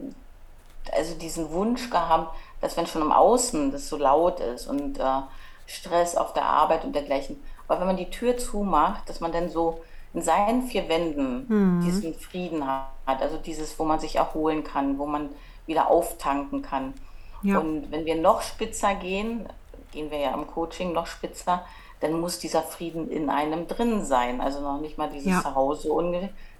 also 0.92 1.14
diesen 1.14 1.50
Wunsch 1.50 1.90
gehabt, 1.90 2.34
dass 2.60 2.76
wenn 2.76 2.86
schon 2.86 3.02
im 3.02 3.12
Außen 3.12 3.72
das 3.72 3.88
so 3.88 3.96
laut 3.96 4.40
ist 4.40 4.66
und 4.66 4.98
äh, 4.98 5.20
Stress 5.66 6.16
auf 6.16 6.32
der 6.32 6.44
Arbeit 6.44 6.84
und 6.84 6.94
dergleichen, 6.94 7.42
aber 7.68 7.80
wenn 7.80 7.86
man 7.88 7.96
die 7.96 8.10
Tür 8.10 8.36
zumacht, 8.36 9.08
dass 9.08 9.20
man 9.20 9.32
dann 9.32 9.50
so 9.50 9.82
in 10.14 10.22
seinen 10.22 10.62
vier 10.62 10.88
Wänden 10.88 11.46
mhm. 11.48 11.80
diesen 11.84 12.14
Frieden 12.14 12.66
hat, 12.66 13.20
also 13.20 13.36
dieses, 13.36 13.78
wo 13.78 13.84
man 13.84 14.00
sich 14.00 14.16
erholen 14.16 14.64
kann, 14.64 14.98
wo 14.98 15.06
man 15.06 15.30
wieder 15.66 15.90
auftanken 15.90 16.62
kann. 16.62 16.94
Ja. 17.42 17.58
Und 17.58 17.90
wenn 17.90 18.06
wir 18.06 18.16
noch 18.16 18.42
spitzer 18.42 18.94
gehen, 18.94 19.46
gehen 19.92 20.10
wir 20.10 20.18
ja 20.18 20.32
im 20.32 20.46
Coaching 20.46 20.92
noch 20.92 21.06
spitzer, 21.06 21.64
dann 22.00 22.20
muss 22.20 22.38
dieser 22.38 22.62
Frieden 22.62 23.10
in 23.10 23.30
einem 23.30 23.68
drin 23.68 24.04
sein. 24.04 24.40
Also 24.40 24.60
noch 24.60 24.80
nicht 24.80 24.98
mal 24.98 25.10
dieses 25.10 25.32
ja. 25.32 25.42
Zuhause, 25.42 25.88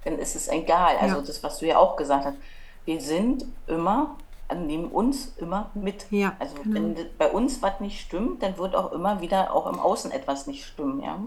dann 0.04 0.18
ist 0.18 0.36
es 0.36 0.48
egal. 0.48 0.96
Also 1.00 1.16
ja. 1.16 1.22
das, 1.22 1.42
was 1.42 1.58
du 1.58 1.66
ja 1.66 1.78
auch 1.78 1.96
gesagt 1.96 2.26
hast, 2.26 2.36
wir 2.84 3.00
sind 3.00 3.44
immer, 3.66 4.16
nehmen 4.54 4.86
uns 4.86 5.34
immer 5.38 5.70
mit. 5.74 6.06
Ja, 6.10 6.36
also 6.38 6.54
genau. 6.62 6.74
wenn 6.74 6.96
bei 7.18 7.30
uns 7.30 7.62
was 7.62 7.80
nicht 7.80 8.00
stimmt, 8.00 8.42
dann 8.42 8.56
wird 8.58 8.74
auch 8.74 8.92
immer 8.92 9.20
wieder 9.20 9.52
auch 9.52 9.66
im 9.66 9.78
Außen 9.78 10.10
etwas 10.10 10.46
nicht 10.46 10.64
stimmen, 10.64 11.02
ja. 11.02 11.18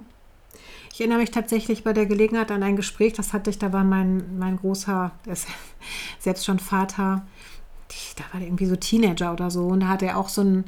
Ich 0.91 0.99
erinnere 0.99 1.19
mich 1.19 1.31
tatsächlich 1.31 1.83
bei 1.83 1.93
der 1.93 2.05
Gelegenheit 2.05 2.51
an 2.51 2.63
ein 2.63 2.75
Gespräch, 2.75 3.13
das 3.13 3.31
hatte 3.33 3.49
ich, 3.49 3.59
da 3.59 3.71
war 3.71 3.83
mein, 3.83 4.37
mein 4.37 4.57
großer, 4.57 5.11
der 5.25 5.33
ist 5.33 5.47
selbst 6.19 6.45
schon 6.45 6.59
Vater, 6.59 7.25
da 8.17 8.23
war 8.31 8.39
der 8.39 8.47
irgendwie 8.47 8.65
so 8.65 8.75
Teenager 8.75 9.31
oder 9.31 9.51
so, 9.51 9.67
und 9.67 9.81
da 9.81 9.87
hat 9.87 10.01
er 10.01 10.17
auch 10.17 10.29
so 10.29 10.41
ein, 10.41 10.65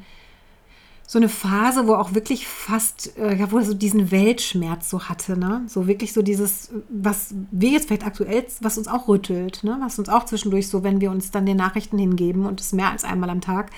so 1.12 1.20
eine 1.20 1.28
Phase, 1.28 1.88
wo 1.88 1.96
auch 1.96 2.14
wirklich 2.14 2.48
fast, 2.48 3.18
äh, 3.18 3.36
ja, 3.36 3.52
wo 3.52 3.58
er 3.58 3.66
so 3.66 3.74
diesen 3.74 4.12
Weltschmerz 4.12 4.90
so 4.90 5.10
hatte, 5.10 5.38
ne? 5.38 5.64
So 5.68 5.86
wirklich 5.86 6.14
so 6.14 6.22
dieses, 6.22 6.70
was 6.88 7.36
wir 7.52 7.72
jetzt 7.72 7.88
vielleicht 7.88 8.06
aktuell, 8.06 8.46
was 8.62 8.78
uns 8.78 8.88
auch 8.88 9.10
rüttelt, 9.10 9.62
ne? 9.66 9.78
Was 9.82 10.00
uns 10.00 10.08
auch 10.08 10.24
zwischendurch 10.24 10.70
so, 10.70 10.86
wenn 10.86 11.02
wir 11.02 11.12
uns 11.12 11.30
dann 11.30 11.46
den 11.46 11.58
Nachrichten 11.58 11.98
hingeben 11.98 12.46
und 12.46 12.62
es 12.62 12.72
mehr 12.72 12.92
als 12.92 13.04
einmal 13.04 13.30
am 13.30 13.42
Tag, 13.42 13.72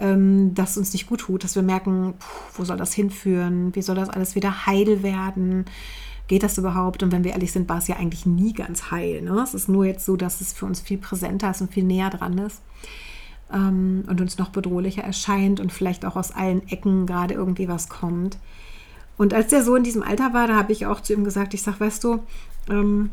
ähm, 0.00 0.52
dass 0.54 0.76
uns 0.76 0.92
nicht 0.92 1.06
gut 1.06 1.20
tut, 1.20 1.44
dass 1.44 1.54
wir 1.54 1.62
merken, 1.62 2.14
puh, 2.18 2.26
wo 2.56 2.64
soll 2.64 2.76
das 2.76 2.92
hinführen? 2.92 3.72
Wie 3.76 3.82
soll 3.82 3.94
das 3.94 4.08
alles 4.08 4.34
wieder 4.34 4.66
heil 4.66 5.04
werden? 5.04 5.66
Geht 6.26 6.42
das 6.42 6.58
überhaupt? 6.58 7.04
Und 7.04 7.12
wenn 7.12 7.22
wir 7.22 7.34
ehrlich 7.34 7.52
sind, 7.52 7.68
war 7.68 7.78
es 7.78 7.86
ja 7.86 7.98
eigentlich 7.98 8.26
nie 8.26 8.52
ganz 8.52 8.90
heil. 8.90 9.22
Ne? 9.22 9.40
Es 9.44 9.54
ist 9.54 9.68
nur 9.68 9.84
jetzt 9.84 10.04
so, 10.04 10.16
dass 10.16 10.40
es 10.40 10.52
für 10.52 10.66
uns 10.66 10.80
viel 10.80 10.98
präsenter 10.98 11.52
ist 11.52 11.60
und 11.60 11.72
viel 11.72 11.84
näher 11.84 12.10
dran 12.10 12.36
ist 12.38 12.62
ähm, 13.54 14.04
und 14.08 14.20
uns 14.20 14.36
noch 14.36 14.50
bedrohlicher 14.50 15.02
erscheint 15.02 15.60
und 15.60 15.72
vielleicht 15.72 16.04
auch 16.04 16.16
aus 16.16 16.32
allen 16.32 16.68
Ecken 16.68 17.06
gerade 17.06 17.34
irgendwie 17.34 17.68
was 17.68 17.88
kommt. 17.88 18.36
Und 19.16 19.32
als 19.32 19.48
der 19.48 19.62
so 19.62 19.76
in 19.76 19.84
diesem 19.84 20.02
Alter 20.02 20.34
war, 20.34 20.48
da 20.48 20.56
habe 20.56 20.72
ich 20.72 20.86
auch 20.86 21.00
zu 21.00 21.12
ihm 21.12 21.24
gesagt, 21.24 21.54
ich 21.54 21.62
sage, 21.62 21.80
weißt 21.80 22.02
du, 22.02 22.22
ähm, 22.68 23.10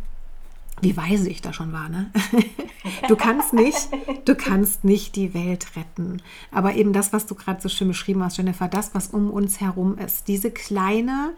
wie 0.81 0.97
weise 0.97 1.29
ich 1.29 1.41
da 1.41 1.53
schon 1.53 1.71
war, 1.73 1.89
ne? 1.89 2.11
du 3.07 3.15
kannst 3.15 3.53
nicht, 3.53 3.89
du 4.25 4.33
kannst 4.33 4.83
nicht 4.83 5.15
die 5.15 5.35
Welt 5.35 5.75
retten. 5.75 6.23
Aber 6.51 6.73
eben 6.73 6.91
das, 6.91 7.13
was 7.13 7.27
du 7.27 7.35
gerade 7.35 7.61
so 7.61 7.69
schön 7.69 7.89
beschrieben 7.89 8.23
hast, 8.23 8.37
Jennifer, 8.37 8.67
das, 8.67 8.95
was 8.95 9.09
um 9.09 9.29
uns 9.29 9.61
herum 9.61 9.99
ist, 9.99 10.27
diese 10.27 10.49
kleine, 10.49 11.33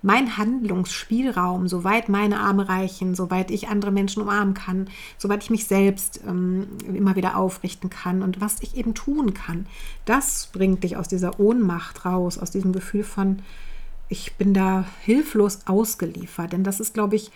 mein 0.00 0.36
Handlungsspielraum, 0.36 1.66
soweit 1.66 2.08
meine 2.08 2.38
Arme 2.38 2.68
reichen, 2.68 3.14
soweit 3.14 3.50
ich 3.50 3.68
andere 3.68 3.90
Menschen 3.90 4.22
umarmen 4.22 4.54
kann, 4.54 4.88
soweit 5.16 5.42
ich 5.42 5.50
mich 5.50 5.66
selbst 5.66 6.20
ähm, 6.26 6.68
immer 6.86 7.16
wieder 7.16 7.36
aufrichten 7.36 7.90
kann 7.90 8.22
und 8.22 8.40
was 8.40 8.62
ich 8.62 8.76
eben 8.76 8.94
tun 8.94 9.34
kann, 9.34 9.66
das 10.04 10.50
bringt 10.52 10.84
dich 10.84 10.96
aus 10.96 11.08
dieser 11.08 11.40
Ohnmacht 11.40 12.04
raus, 12.04 12.38
aus 12.38 12.50
diesem 12.50 12.72
Gefühl 12.72 13.02
von, 13.02 13.42
ich 14.08 14.34
bin 14.36 14.54
da 14.54 14.84
hilflos 15.02 15.60
ausgeliefert. 15.66 16.52
Denn 16.52 16.64
das 16.64 16.80
ist, 16.80 16.94
glaube 16.94 17.16
ich, 17.16 17.30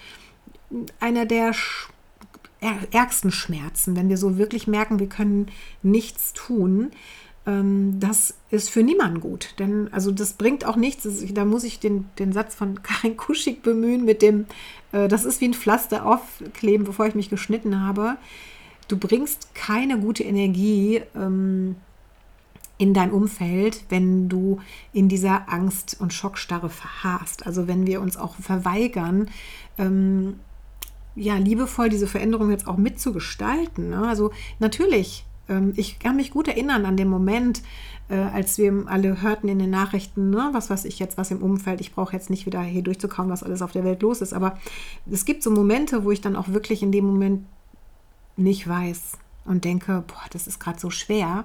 einer 1.01 1.27
der 1.27 1.53
ärgsten 2.93 3.33
Schmerzen, 3.33 3.97
wenn 3.97 4.09
wir 4.09 4.17
so 4.17 4.39
wirklich 4.39 4.67
merken, 4.67 5.01
wir 5.01 5.09
können 5.09 5.49
nichts 5.83 6.33
tun 6.33 6.91
das 7.45 8.35
ist 8.51 8.71
für 8.71 8.85
niemanden 8.85 9.21
gut. 9.21 9.55
Denn 9.59 9.93
also 9.93 10.13
das 10.13 10.35
bringt 10.35 10.65
auch 10.65 10.77
nichts. 10.77 11.09
Da 11.33 11.45
muss 11.45 11.65
ich 11.65 11.81
den, 11.81 12.09
den 12.19 12.33
Satz 12.33 12.55
von 12.55 12.83
Karin 12.83 13.17
Kuschig 13.17 13.63
bemühen 13.63 14.05
mit 14.05 14.23
dem, 14.23 14.47
äh, 14.93 15.09
das 15.09 15.25
ist 15.25 15.41
wie 15.41 15.47
ein 15.47 15.55
Pflaster 15.55 16.07
aufkleben, 16.07 16.87
bevor 16.87 17.07
ich 17.07 17.17
mich 17.17 17.31
geschnitten 17.31 17.81
habe. 17.81 18.17
Du 18.87 18.97
bringst 18.97 19.55
keine 19.55 19.99
gute 19.99 20.23
Energie 20.23 21.03
ähm, 21.17 21.77
in 22.79 22.95
dein 22.95 23.11
Umfeld, 23.11 23.85
wenn 23.89 24.29
du 24.29 24.61
in 24.93 25.09
dieser 25.09 25.53
Angst 25.53 25.97
und 25.99 26.13
Schockstarre 26.13 26.69
verharrst. 26.69 27.47
Also 27.47 27.67
wenn 27.67 27.87
wir 27.87 28.01
uns 28.01 28.17
auch 28.17 28.37
verweigern, 28.37 29.29
ähm, 29.79 30.41
ja, 31.15 31.37
liebevoll 31.37 31.89
diese 31.89 32.07
Veränderung 32.07 32.51
jetzt 32.51 32.67
auch 32.69 32.77
mitzugestalten. 32.77 33.91
Ne? 33.91 34.07
Also 34.07 34.31
natürlich 34.61 35.25
ähm, 35.53 35.73
ich 35.77 35.99
kann 35.99 36.17
mich 36.17 36.31
gut 36.31 36.49
erinnern 36.49 36.87
an 36.87 36.97
den 36.97 37.09
Moment, 37.09 37.63
äh, 38.09 38.17
als 38.17 38.59
wir 38.59 38.85
alle 38.87 39.23
hörten 39.23 39.49
in 39.49 39.59
den 39.59 39.71
Nachrichten, 39.71 40.31
ne, 40.31 40.51
was 40.53 40.71
weiß 40.71 40.85
ich 40.85 40.99
jetzt, 40.99 41.19
was 41.19 41.31
im 41.31 41.43
Umfeld, 41.43 41.81
ich 41.81 41.95
brauche 41.95 42.15
jetzt 42.15 42.31
nicht 42.31 42.47
wieder 42.47 42.63
hier 42.63 42.83
durchzukommen, 42.83 43.31
was 43.31 43.43
alles 43.43 43.63
auf 43.63 43.73
der 43.73 43.85
Welt 43.85 44.03
los 44.03 44.21
ist. 44.21 44.33
Aber 44.33 44.59
es 45.11 45.25
gibt 45.25 45.43
so 45.43 45.51
Momente, 45.51 46.05
wo 46.05 46.11
ich 46.11 46.21
dann 46.21 46.37
auch 46.37 46.49
wirklich 46.49 46.83
in 46.83 46.93
dem 46.93 47.07
Moment 47.07 47.47
nicht 48.37 48.67
weiß 48.69 49.19
und 49.45 49.65
denke, 49.65 50.05
boah, 50.07 50.25
das 50.31 50.47
ist 50.47 50.59
gerade 50.61 50.81
so 50.81 50.91
schwer. 50.91 51.45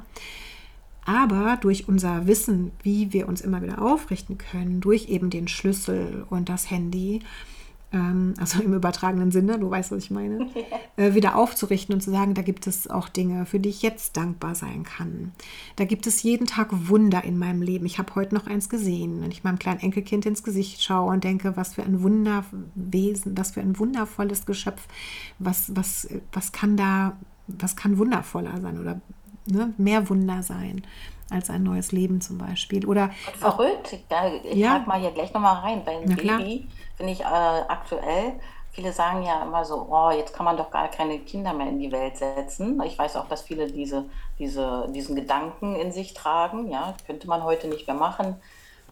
Aber 1.05 1.57
durch 1.61 1.87
unser 1.87 2.27
Wissen, 2.27 2.71
wie 2.83 3.13
wir 3.13 3.29
uns 3.29 3.39
immer 3.39 3.61
wieder 3.61 3.81
aufrichten 3.81 4.37
können, 4.37 4.81
durch 4.81 5.07
eben 5.07 5.29
den 5.29 5.47
Schlüssel 5.47 6.25
und 6.29 6.49
das 6.49 6.69
Handy, 6.69 7.21
ähm, 7.93 8.33
also 8.37 8.61
im 8.61 8.73
übertragenen 8.73 9.31
Sinne, 9.31 9.57
du 9.59 9.69
weißt, 9.69 9.91
was 9.91 10.03
ich 10.03 10.11
meine, 10.11 10.47
äh, 10.97 11.13
wieder 11.13 11.35
aufzurichten 11.35 11.93
und 11.95 12.01
zu 12.01 12.11
sagen, 12.11 12.33
da 12.33 12.41
gibt 12.41 12.67
es 12.67 12.89
auch 12.89 13.07
Dinge, 13.07 13.45
für 13.45 13.59
die 13.59 13.69
ich 13.69 13.81
jetzt 13.81 14.17
dankbar 14.17 14.55
sein 14.55 14.83
kann. 14.83 15.31
Da 15.77 15.85
gibt 15.85 16.05
es 16.05 16.23
jeden 16.23 16.47
Tag 16.47 16.69
Wunder 16.71 17.23
in 17.23 17.37
meinem 17.37 17.61
Leben. 17.61 17.85
Ich 17.85 17.97
habe 17.97 18.13
heute 18.15 18.35
noch 18.35 18.47
eins 18.47 18.67
gesehen, 18.69 19.21
wenn 19.21 19.31
ich 19.31 19.43
meinem 19.43 19.59
kleinen 19.59 19.79
Enkelkind 19.79 20.25
ins 20.25 20.43
Gesicht 20.43 20.83
schaue 20.83 21.11
und 21.13 21.23
denke, 21.23 21.55
was 21.55 21.75
für 21.75 21.83
ein 21.83 22.01
Wunderwesen, 22.01 23.37
was 23.37 23.51
für 23.51 23.61
ein 23.61 23.79
wundervolles 23.79 24.45
Geschöpf, 24.45 24.85
was, 25.39 25.75
was, 25.75 26.09
was 26.33 26.51
kann 26.51 26.75
da, 26.75 27.17
was 27.47 27.75
kann 27.75 27.97
wundervoller 27.97 28.59
sein 28.59 28.79
oder 28.79 28.99
ne, 29.45 29.73
mehr 29.77 30.09
Wunder 30.09 30.43
sein 30.43 30.81
als 31.29 31.49
ein 31.49 31.63
neues 31.63 31.91
Leben 31.91 32.21
zum 32.21 32.37
Beispiel. 32.37 32.85
Oder 32.85 33.11
verrückt, 33.37 33.97
da, 34.09 34.31
ich 34.33 34.55
ja. 34.55 34.71
frage 34.71 34.87
mal 34.87 34.99
hier 34.99 35.11
gleich 35.11 35.33
nochmal 35.33 35.57
rein, 35.57 35.83
bei 35.85 35.97
einem 35.97 36.15
Baby 36.15 36.67
finde 36.95 37.13
ich 37.13 37.21
äh, 37.21 37.23
aktuell, 37.23 38.33
viele 38.71 38.91
sagen 38.91 39.23
ja 39.23 39.43
immer 39.43 39.65
so, 39.65 39.87
oh, 39.89 40.11
jetzt 40.11 40.33
kann 40.33 40.45
man 40.45 40.57
doch 40.57 40.69
gar 40.69 40.87
keine 40.87 41.19
Kinder 41.19 41.53
mehr 41.53 41.67
in 41.67 41.79
die 41.79 41.91
Welt 41.91 42.17
setzen. 42.17 42.81
Ich 42.83 42.97
weiß 42.97 43.15
auch, 43.15 43.27
dass 43.27 43.41
viele 43.41 43.71
diese, 43.71 44.05
diese, 44.37 44.87
diesen 44.93 45.15
Gedanken 45.15 45.75
in 45.75 45.91
sich 45.91 46.13
tragen, 46.13 46.69
ja, 46.69 46.93
könnte 47.05 47.27
man 47.27 47.43
heute 47.43 47.67
nicht 47.67 47.87
mehr 47.87 47.95
machen. 47.95 48.35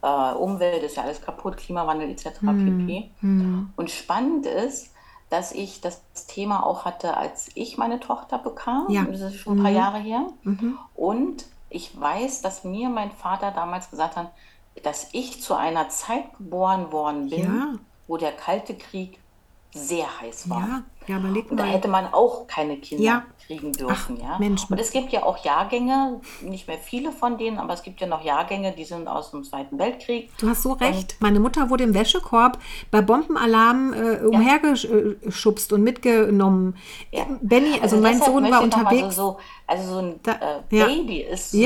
Äh, 0.02 0.34
Umwelt 0.34 0.84
ist 0.84 0.98
ja 0.98 1.04
alles 1.04 1.22
kaputt, 1.22 1.58
Klimawandel 1.58 2.10
etc. 2.10 2.42
Hm. 2.42 2.86
pp. 2.86 3.12
Hm. 3.22 3.74
Und 3.76 3.92
spannend 3.92 4.46
ist, 4.46 4.92
dass 5.30 5.52
ich 5.52 5.82
das 5.82 6.02
Thema 6.28 6.66
auch 6.66 6.86
hatte, 6.86 7.18
als 7.18 7.50
ich 7.56 7.78
meine 7.78 8.00
Tochter 8.00 8.38
bekam. 8.38 8.86
Ja. 8.90 9.04
Das 9.04 9.22
ist 9.22 9.36
schon 9.36 9.58
ein 9.58 9.64
paar 9.64 9.72
mhm. 9.72 9.78
Jahre 9.78 9.98
her. 9.98 10.28
Mhm. 10.44 10.78
Und 10.96 11.46
ich 11.70 12.00
weiß, 12.00 12.42
dass 12.42 12.64
mir 12.64 12.90
mein 12.90 13.12
Vater 13.12 13.52
damals 13.52 13.90
gesagt 13.90 14.16
hat, 14.16 14.32
dass 14.84 15.10
ich 15.14 15.42
zu 15.42 15.56
einer 15.56 15.90
Zeit 15.90 16.38
geboren 16.38 16.92
worden 16.92 17.30
bin, 17.30 17.44
ja. 17.44 17.74
wo 18.08 18.18
der 18.18 18.32
Kalte 18.32 18.76
Krieg 18.76 19.20
sehr 19.76 20.06
heiß 20.22 20.50
war. 20.50 20.62
Ja, 20.62 20.84
ja 21.08 21.20
überleg 21.20 21.52
Und 21.52 21.58
da 21.58 21.66
hätte 21.66 21.90
man 21.90 22.08
auch 22.14 22.48
keine 22.48 22.78
Kinder 22.78 23.04
ja. 23.04 23.24
kriegen 23.46 23.74
dürfen. 23.74 24.18
Ach, 24.22 24.24
ja? 24.24 24.40
Mensch. 24.40 24.64
Und 24.70 24.80
es 24.80 24.92
gibt 24.92 25.12
ja 25.12 25.24
auch 25.24 25.44
Jahrgänge, 25.44 26.22
nicht 26.42 26.68
mehr 26.68 26.78
viele 26.78 27.12
von 27.12 27.38
denen, 27.38 27.58
aber 27.60 27.74
es 27.74 27.84
gibt 27.84 28.00
ja 28.00 28.08
noch 28.08 28.24
Jahrgänge, 28.24 28.72
die 28.72 28.86
sind 28.86 29.08
aus 29.08 29.32
dem 29.32 29.44
Zweiten 29.44 29.78
Weltkrieg. 29.78 30.36
Du 30.38 30.48
hast 30.48 30.64
so 30.64 30.74
recht. 30.74 31.14
Und 31.14 31.22
Meine 31.22 31.42
Mutter 31.42 31.70
wurde 31.70 31.84
im 31.84 31.94
Wäschekorb 31.94 32.58
bei 32.90 33.02
Bombenalarm 33.02 33.94
äh, 33.94 34.26
umhergeschubst 34.26 35.74
und 35.74 35.84
mitgenommen. 35.84 36.78
Ja. 37.12 37.26
Benny, 37.42 37.74
also, 37.74 37.82
also 37.82 37.98
mein 37.98 38.22
Sohn 38.22 38.50
war 38.50 38.64
unterwegs. 38.64 39.16
So, 39.16 39.38
also 39.68 39.94
so 39.94 40.00
ein 40.00 40.20
da, 40.24 40.32
äh, 40.32 40.62
Baby 40.70 41.22
ist 41.22 41.52
so 41.52 41.58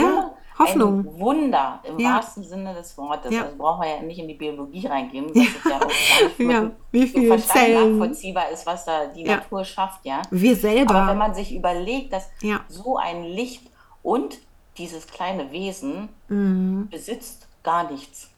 Hoffnung. 0.59 0.99
Ein 0.99 1.19
Wunder 1.19 1.79
im 1.83 1.97
ja. 1.99 2.15
wahrsten 2.15 2.43
Sinne 2.43 2.73
des 2.73 2.97
Wortes. 2.97 3.31
Ja. 3.31 3.43
Also 3.43 3.55
brauchen 3.57 3.81
wir 3.81 3.95
ja 3.95 4.01
nicht 4.01 4.19
in 4.19 4.27
die 4.27 4.33
Biologie 4.33 4.85
reingehen, 4.87 5.31
ja. 5.33 5.43
es 5.43 5.69
ja 5.69 5.77
auch 5.77 5.79
gar 5.79 5.87
nicht 5.87 6.39
ja. 6.39 6.71
Wie 6.91 7.07
viel 7.07 7.39
Zellen 7.39 7.97
nachvollziehbar 7.97 8.49
ist, 8.49 8.65
was 8.65 8.85
da 8.85 9.05
die 9.07 9.23
Natur 9.23 9.63
schafft, 9.63 10.05
ja. 10.05 10.21
Wir 10.29 10.55
selber. 10.55 10.95
Aber 10.95 11.11
wenn 11.11 11.17
man 11.17 11.33
sich 11.33 11.55
überlegt, 11.55 12.13
dass 12.13 12.29
so 12.67 12.97
ein 12.97 13.23
Licht 13.23 13.63
und 14.03 14.39
dieses 14.77 15.07
kleine 15.07 15.51
Wesen 15.51 16.09
mhm. 16.27 16.87
besitzt 16.89 17.47
gar 17.63 17.89
nichts 17.89 18.29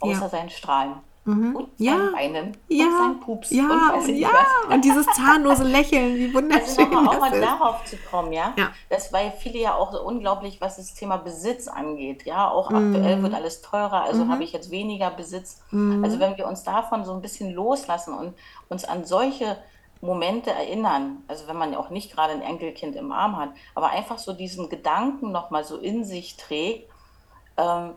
außer 0.00 0.28
seinen 0.28 0.50
Strahlen. 0.50 0.94
Mhm. 1.30 1.56
Und 1.56 1.68
ja. 1.78 1.96
sein 1.96 2.12
Weinen 2.12 2.56
ja. 2.68 2.84
und 2.86 2.98
sein 2.98 3.20
Pups 3.20 3.50
ja. 3.50 3.94
und, 3.94 4.08
ja. 4.08 4.28
und 4.68 4.84
dieses 4.84 5.06
zahnlose 5.06 5.64
Lächeln, 5.64 6.16
wie 6.16 6.34
wunderschön 6.34 6.86
also 6.86 7.00
nochmal, 7.00 7.16
auch 7.16 7.20
mal 7.20 7.40
darauf 7.40 7.84
zu 7.84 7.96
kommen, 8.10 8.32
ja? 8.32 8.52
ja. 8.56 8.70
Das 8.88 9.12
weil 9.12 9.30
viele 9.30 9.58
ja 9.58 9.74
auch 9.74 9.92
so 9.92 10.02
unglaublich, 10.02 10.60
was 10.60 10.76
das 10.76 10.94
Thema 10.94 11.18
Besitz 11.18 11.68
angeht, 11.68 12.24
ja, 12.24 12.48
auch 12.48 12.70
mhm. 12.70 12.94
aktuell 12.94 13.22
wird 13.22 13.34
alles 13.34 13.62
teurer, 13.62 14.02
also 14.02 14.24
mhm. 14.24 14.32
habe 14.32 14.44
ich 14.44 14.52
jetzt 14.52 14.70
weniger 14.70 15.10
Besitz. 15.10 15.62
Mhm. 15.70 16.02
Also 16.04 16.18
wenn 16.18 16.36
wir 16.36 16.46
uns 16.46 16.64
davon 16.64 17.04
so 17.04 17.12
ein 17.12 17.22
bisschen 17.22 17.52
loslassen 17.52 18.14
und 18.14 18.34
uns 18.68 18.84
an 18.84 19.04
solche 19.04 19.56
Momente 20.00 20.50
erinnern, 20.50 21.22
also 21.28 21.46
wenn 21.46 21.56
man 21.56 21.72
ja 21.72 21.78
auch 21.78 21.90
nicht 21.90 22.12
gerade 22.12 22.32
ein 22.32 22.42
Enkelkind 22.42 22.96
im 22.96 23.12
Arm 23.12 23.36
hat, 23.36 23.50
aber 23.74 23.90
einfach 23.90 24.18
so 24.18 24.32
diesen 24.32 24.68
Gedanken 24.68 25.30
nochmal 25.30 25.64
so 25.64 25.76
in 25.76 26.04
sich 26.04 26.36
trägt, 26.36 26.90
ähm, 27.56 27.92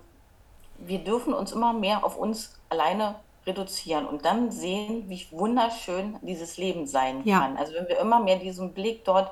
wir 0.78 1.00
dürfen 1.00 1.34
uns 1.34 1.52
immer 1.52 1.74
mehr 1.74 2.04
auf 2.04 2.18
uns 2.18 2.60
alleine 2.74 3.16
reduzieren 3.46 4.06
und 4.06 4.26
dann 4.26 4.52
sehen, 4.52 5.10
wie 5.10 5.26
wunderschön 5.32 6.18
dieses 6.22 6.58
Leben 6.58 6.88
sein 6.88 7.22
ja. 7.26 7.40
kann. 7.40 7.58
Also 7.58 7.74
wenn 7.74 7.88
wir 7.88 8.00
immer 8.00 8.20
mehr 8.20 8.38
diesen 8.38 8.74
Blick 8.74 9.04
dort 9.06 9.32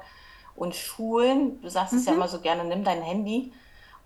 uns 0.55 0.77
schulen, 0.77 1.61
du 1.61 1.69
sagst 1.69 1.93
mhm. 1.93 1.99
es 1.99 2.05
ja 2.05 2.11
mhm. 2.11 2.17
immer 2.17 2.27
so 2.27 2.39
gerne, 2.39 2.63
nimm 2.65 2.83
dein 2.83 3.01
Handy 3.01 3.53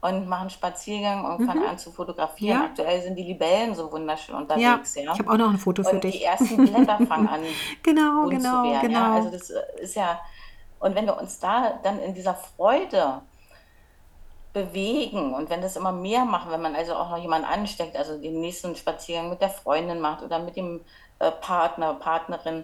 und 0.01 0.27
mach 0.27 0.41
einen 0.41 0.51
Spaziergang 0.51 1.25
und 1.25 1.39
mhm. 1.39 1.47
fang 1.47 1.65
an 1.65 1.77
zu 1.77 1.91
fotografieren. 1.91 2.59
Ja. 2.59 2.65
Aktuell 2.65 3.01
sind 3.01 3.15
die 3.15 3.23
Libellen 3.23 3.73
so 3.73 3.91
wunderschön 3.91 4.35
unterwegs. 4.35 4.95
Ja, 4.95 5.03
ja. 5.03 5.13
ich 5.13 5.19
habe 5.19 5.31
auch 5.31 5.37
noch 5.37 5.49
ein 5.49 5.57
Foto 5.57 5.83
für 5.83 5.95
und 5.95 6.03
dich. 6.03 6.19
die 6.19 6.23
ersten 6.23 6.57
Blätter 6.57 6.99
fangen 7.07 7.27
an 7.27 7.41
genau, 7.81 8.27
genau, 8.27 8.63
zu 8.63 8.69
werden. 8.69 8.87
Genau. 8.87 8.99
Ja? 8.99 9.15
Also 9.15 9.31
das 9.31 9.51
ist 9.81 9.95
ja, 9.95 10.19
und 10.79 10.93
wenn 10.93 11.05
wir 11.05 11.17
uns 11.17 11.39
da 11.39 11.79
dann 11.81 11.99
in 11.99 12.13
dieser 12.13 12.35
Freude 12.35 13.21
bewegen 14.55 15.33
und 15.33 15.49
wenn 15.49 15.61
das 15.61 15.75
immer 15.75 15.91
mehr 15.91 16.23
machen, 16.23 16.49
wenn 16.49 16.61
man 16.61 16.75
also 16.75 16.93
auch 16.93 17.09
noch 17.09 17.17
jemanden 17.17 17.45
ansteckt, 17.45 17.97
also 17.97 18.17
den 18.17 18.39
nächsten 18.39 18.73
Spaziergang 18.75 19.29
mit 19.29 19.41
der 19.41 19.49
Freundin 19.49 19.99
macht 19.99 20.23
oder 20.23 20.39
mit 20.39 20.55
dem 20.55 20.79
äh, 21.19 21.29
Partner, 21.29 21.93
Partnerin, 21.95 22.63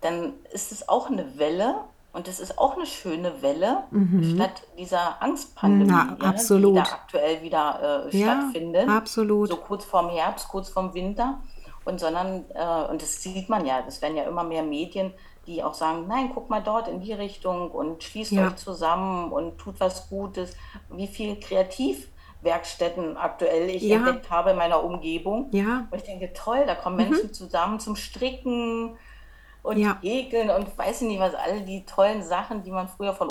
dann 0.00 0.32
ist 0.50 0.72
es 0.72 0.88
auch 0.88 1.10
eine 1.10 1.38
Welle 1.38 1.74
und 2.14 2.26
es 2.26 2.40
ist 2.40 2.58
auch 2.58 2.76
eine 2.76 2.86
schöne 2.86 3.42
Welle, 3.42 3.82
mhm. 3.90 4.34
statt 4.34 4.62
dieser 4.78 5.22
Angstpandemie, 5.22 5.90
ja, 5.90 6.16
absolut. 6.20 6.72
die 6.72 6.80
da 6.80 6.82
aktuell 6.82 7.42
wieder 7.42 8.08
äh, 8.10 8.16
ja, 8.16 8.40
stattfindet. 8.40 8.88
Absolut. 8.88 9.50
So 9.50 9.56
kurz 9.56 9.84
vorm 9.84 10.08
Herbst, 10.08 10.48
kurz 10.48 10.70
vorm 10.70 10.94
Winter. 10.94 11.38
Und 11.84 12.00
sondern, 12.00 12.46
äh, 12.54 12.90
und 12.90 13.02
das 13.02 13.22
sieht 13.22 13.50
man 13.50 13.66
ja, 13.66 13.82
das 13.82 14.00
werden 14.00 14.16
ja 14.16 14.24
immer 14.24 14.42
mehr 14.42 14.62
Medien, 14.62 15.12
die 15.46 15.62
auch 15.62 15.74
sagen, 15.74 16.06
nein, 16.08 16.30
guck 16.34 16.50
mal 16.50 16.62
dort 16.62 16.88
in 16.88 17.00
die 17.00 17.12
Richtung 17.12 17.70
und 17.70 18.02
schließt 18.02 18.32
ja. 18.32 18.48
euch 18.48 18.56
zusammen 18.56 19.32
und 19.32 19.58
tut 19.58 19.78
was 19.78 20.08
Gutes. 20.08 20.56
Wie 20.90 21.06
viel 21.06 21.38
Kreativwerkstätten 21.38 23.16
aktuell 23.16 23.70
ich 23.70 23.82
ja. 23.82 23.96
entdeckt 23.96 24.30
habe 24.30 24.50
in 24.50 24.56
meiner 24.56 24.82
Umgebung. 24.82 25.48
Ja. 25.52 25.86
Und 25.90 25.98
ich 25.98 26.04
denke, 26.04 26.32
toll, 26.32 26.64
da 26.66 26.74
kommen 26.74 26.96
mhm. 26.96 27.10
Menschen 27.10 27.32
zusammen 27.32 27.80
zum 27.80 27.96
Stricken 27.96 28.96
und 29.62 29.78
ja. 29.78 29.98
Häkeln 30.02 30.50
und 30.50 30.76
weiß 30.76 31.02
ich 31.02 31.08
nicht 31.08 31.20
was, 31.20 31.34
all 31.34 31.60
die 31.62 31.84
tollen 31.84 32.22
Sachen, 32.22 32.62
die 32.62 32.70
man 32.70 32.88
früher 32.88 33.12
von 33.12 33.28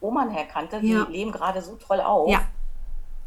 Oman 0.00 0.30
her 0.30 0.44
kannte, 0.44 0.80
die 0.80 0.92
leben 1.08 1.32
gerade 1.32 1.62
so 1.62 1.76
toll 1.76 2.00
auf. 2.00 2.28
Ja. 2.28 2.42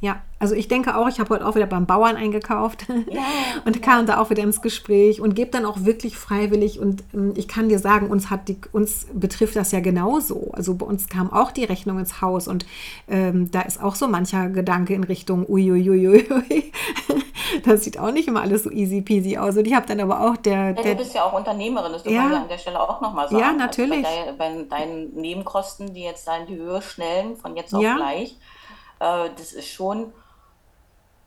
Ja, 0.01 0.21
also 0.39 0.53
ich 0.53 0.67
denke 0.67 0.97
auch, 0.97 1.07
ich 1.07 1.19
habe 1.19 1.33
heute 1.33 1.47
auch 1.47 1.55
wieder 1.55 1.65
beim 1.65 1.85
Bauern 1.85 2.17
eingekauft 2.17 2.85
ja, 3.09 3.23
und 3.65 3.81
kam 3.81 4.05
da 4.05 4.19
auch 4.19 4.29
wieder 4.29 4.43
ins 4.43 4.61
Gespräch 4.61 5.21
und 5.21 5.33
gebe 5.35 5.51
dann 5.51 5.65
auch 5.65 5.85
wirklich 5.85 6.17
freiwillig 6.17 6.79
und 6.79 7.03
ähm, 7.13 7.33
ich 7.35 7.47
kann 7.47 7.69
dir 7.69 7.79
sagen, 7.79 8.09
uns 8.09 8.29
hat 8.29 8.49
die, 8.49 8.59
uns 8.73 9.07
betrifft 9.13 9.55
das 9.55 9.71
ja 9.71 9.79
genauso. 9.79 10.51
Also 10.51 10.75
bei 10.75 10.85
uns 10.85 11.07
kam 11.07 11.31
auch 11.31 11.51
die 11.51 11.63
Rechnung 11.63 11.97
ins 11.97 12.21
Haus 12.21 12.49
und 12.49 12.65
ähm, 13.07 13.49
da 13.51 13.61
ist 13.61 13.81
auch 13.81 13.95
so 13.95 14.07
mancher 14.07 14.49
Gedanke 14.49 14.93
in 14.93 15.05
Richtung 15.05 15.45
uiuiuiui. 15.47 16.25
das 17.65 17.85
sieht 17.85 17.97
auch 17.97 18.11
nicht 18.11 18.27
immer 18.27 18.41
alles 18.41 18.63
so 18.63 18.71
easy 18.71 19.01
peasy 19.01 19.37
aus. 19.37 19.55
Und 19.55 19.65
ich 19.65 19.73
habe 19.73 19.87
dann 19.87 20.01
aber 20.01 20.19
auch 20.19 20.35
der, 20.35 20.73
der. 20.73 20.83
du 20.83 20.95
bist 20.97 21.15
ja 21.15 21.23
auch 21.23 21.33
Unternehmerin, 21.33 21.93
das 21.93 22.03
ja, 22.03 22.11
ja 22.11 22.41
an 22.41 22.49
der 22.49 22.57
Stelle 22.57 22.79
auch 22.79 22.99
nochmal 22.99 23.29
sagen. 23.29 23.39
Ja, 23.39 23.53
natürlich. 23.53 24.05
Also 24.05 24.37
bei, 24.37 24.49
dein, 24.49 24.67
bei, 24.67 24.77
deinen 24.77 25.13
Nebenkosten, 25.15 25.93
die 25.93 26.03
jetzt 26.03 26.27
da 26.27 26.37
in 26.37 26.47
die 26.47 26.57
Höhe 26.57 26.81
schnellen, 26.81 27.37
von 27.37 27.55
jetzt 27.55 27.73
auf 27.73 27.81
ja. 27.81 27.95
gleich 27.95 28.37
äh, 28.99 29.29
das 29.37 29.53
ist 29.53 29.67
schon 29.67 30.11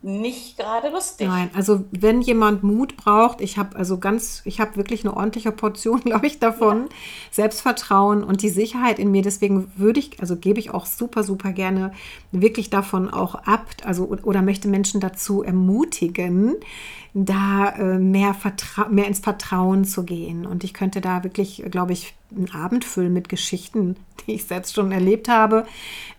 nicht 0.00 0.56
gerade 0.56 0.90
lustig. 0.90 1.26
Nein, 1.26 1.50
also 1.54 1.84
wenn 1.90 2.20
jemand 2.20 2.62
Mut 2.62 2.96
braucht, 2.96 3.40
ich 3.40 3.58
habe 3.58 3.76
also 3.76 3.98
ganz, 3.98 4.42
ich 4.44 4.60
habe 4.60 4.76
wirklich 4.76 5.04
eine 5.04 5.16
ordentliche 5.16 5.50
Portion, 5.50 6.00
glaube 6.04 6.28
ich, 6.28 6.38
davon. 6.38 6.82
Ja. 6.82 6.88
Selbstvertrauen 7.32 8.22
und 8.22 8.42
die 8.42 8.48
Sicherheit 8.48 9.00
in 9.00 9.10
mir. 9.10 9.22
Deswegen 9.22 9.72
würde 9.76 9.98
ich, 9.98 10.20
also 10.20 10.37
gebe 10.37 10.60
ich 10.60 10.70
auch 10.70 10.87
super, 10.87 11.25
super 11.25 11.52
gerne 11.52 11.92
wirklich 12.30 12.70
davon 12.70 13.10
auch 13.10 13.34
ab, 13.34 13.66
also 13.84 14.06
oder 14.22 14.42
möchte 14.42 14.68
Menschen 14.68 15.00
dazu 15.00 15.42
ermutigen, 15.42 16.54
da 17.12 17.70
äh, 17.70 17.98
mehr, 17.98 18.37
mehr 18.90 19.06
ins 19.06 19.18
Vertrauen 19.18 19.84
zu 19.84 20.04
gehen. 20.04 20.46
Und 20.46 20.62
ich 20.62 20.75
könnte 20.75 21.00
da 21.00 21.25
wirklich, 21.25 21.64
glaube 21.70 21.92
ich, 21.92 22.14
einen 22.35 22.50
Abend 22.50 22.85
füllen 22.85 23.12
mit 23.12 23.28
Geschichten, 23.28 23.97
die 24.26 24.35
ich 24.35 24.44
selbst 24.44 24.75
schon 24.75 24.92
erlebt 24.92 25.28
habe. 25.28 25.66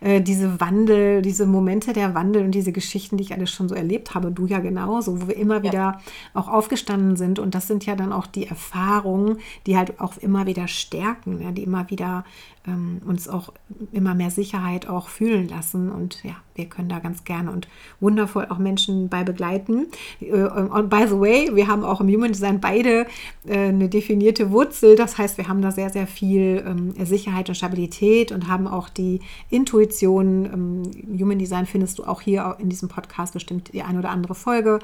Äh, 0.00 0.20
diese 0.20 0.60
Wandel, 0.60 1.22
diese 1.22 1.46
Momente 1.46 1.92
der 1.92 2.14
Wandel 2.14 2.44
und 2.44 2.52
diese 2.52 2.72
Geschichten, 2.72 3.16
die 3.16 3.24
ich 3.24 3.32
alles 3.32 3.50
schon 3.50 3.68
so 3.68 3.74
erlebt 3.74 4.14
habe, 4.14 4.32
du 4.32 4.46
ja 4.46 4.58
genauso, 4.58 5.20
wo 5.20 5.28
wir 5.28 5.36
immer 5.36 5.56
ja. 5.56 5.62
wieder 5.62 6.00
auch 6.34 6.48
aufgestanden 6.48 7.16
sind. 7.16 7.38
Und 7.38 7.54
das 7.54 7.66
sind 7.66 7.86
ja 7.86 7.94
dann 7.94 8.12
auch 8.12 8.26
die 8.26 8.46
Erfahrungen, 8.46 9.38
die 9.66 9.76
halt 9.76 10.00
auch 10.00 10.16
immer 10.16 10.46
wieder 10.46 10.68
stärken, 10.68 11.40
ja, 11.42 11.52
die 11.52 11.62
immer 11.62 11.88
wieder 11.90 12.24
ähm, 12.66 13.00
uns 13.06 13.28
auch 13.28 13.52
immer 13.92 14.14
mehr 14.14 14.30
Sicherheit 14.30 14.88
auch 14.88 15.08
fühlen 15.08 15.48
lassen. 15.48 15.90
Und 15.90 16.22
ja, 16.24 16.36
wir 16.54 16.66
können 16.66 16.88
da 16.88 16.98
ganz 16.98 17.24
gerne 17.24 17.50
und 17.50 17.68
wundervoll 18.00 18.46
auch 18.50 18.58
Menschen 18.58 19.08
bei 19.08 19.24
begleiten. 19.24 19.86
Äh, 20.20 20.44
und 20.44 20.90
by 20.90 21.06
the 21.08 21.18
way, 21.18 21.50
wir 21.54 21.68
haben 21.68 21.84
auch 21.84 22.00
im 22.00 22.08
Human 22.08 22.32
Design 22.32 22.60
beide 22.60 23.06
äh, 23.46 23.68
eine 23.68 23.88
definierte 23.88 24.50
Wurzel. 24.50 24.94
Das 24.96 25.16
heißt, 25.16 25.38
wir 25.38 25.48
haben 25.48 25.62
da 25.62 25.70
sehr, 25.70 25.90
sehr 25.90 26.06
viel 26.06 26.62
ähm, 26.66 26.94
Sicherheit 27.04 27.48
und 27.48 27.54
Stabilität 27.54 28.30
und 28.30 28.48
haben 28.48 28.66
auch 28.66 28.88
die 28.88 29.20
Intuition. 29.48 30.44
Ähm, 30.44 31.18
Human 31.18 31.38
Design 31.38 31.66
findest 31.66 31.98
du 31.98 32.04
auch 32.04 32.20
hier 32.20 32.56
in 32.58 32.68
diesem 32.68 32.88
Podcast 32.88 33.32
bestimmt 33.32 33.72
die 33.72 33.82
eine 33.82 33.98
oder 33.98 34.10
andere 34.10 34.34
Folge 34.34 34.80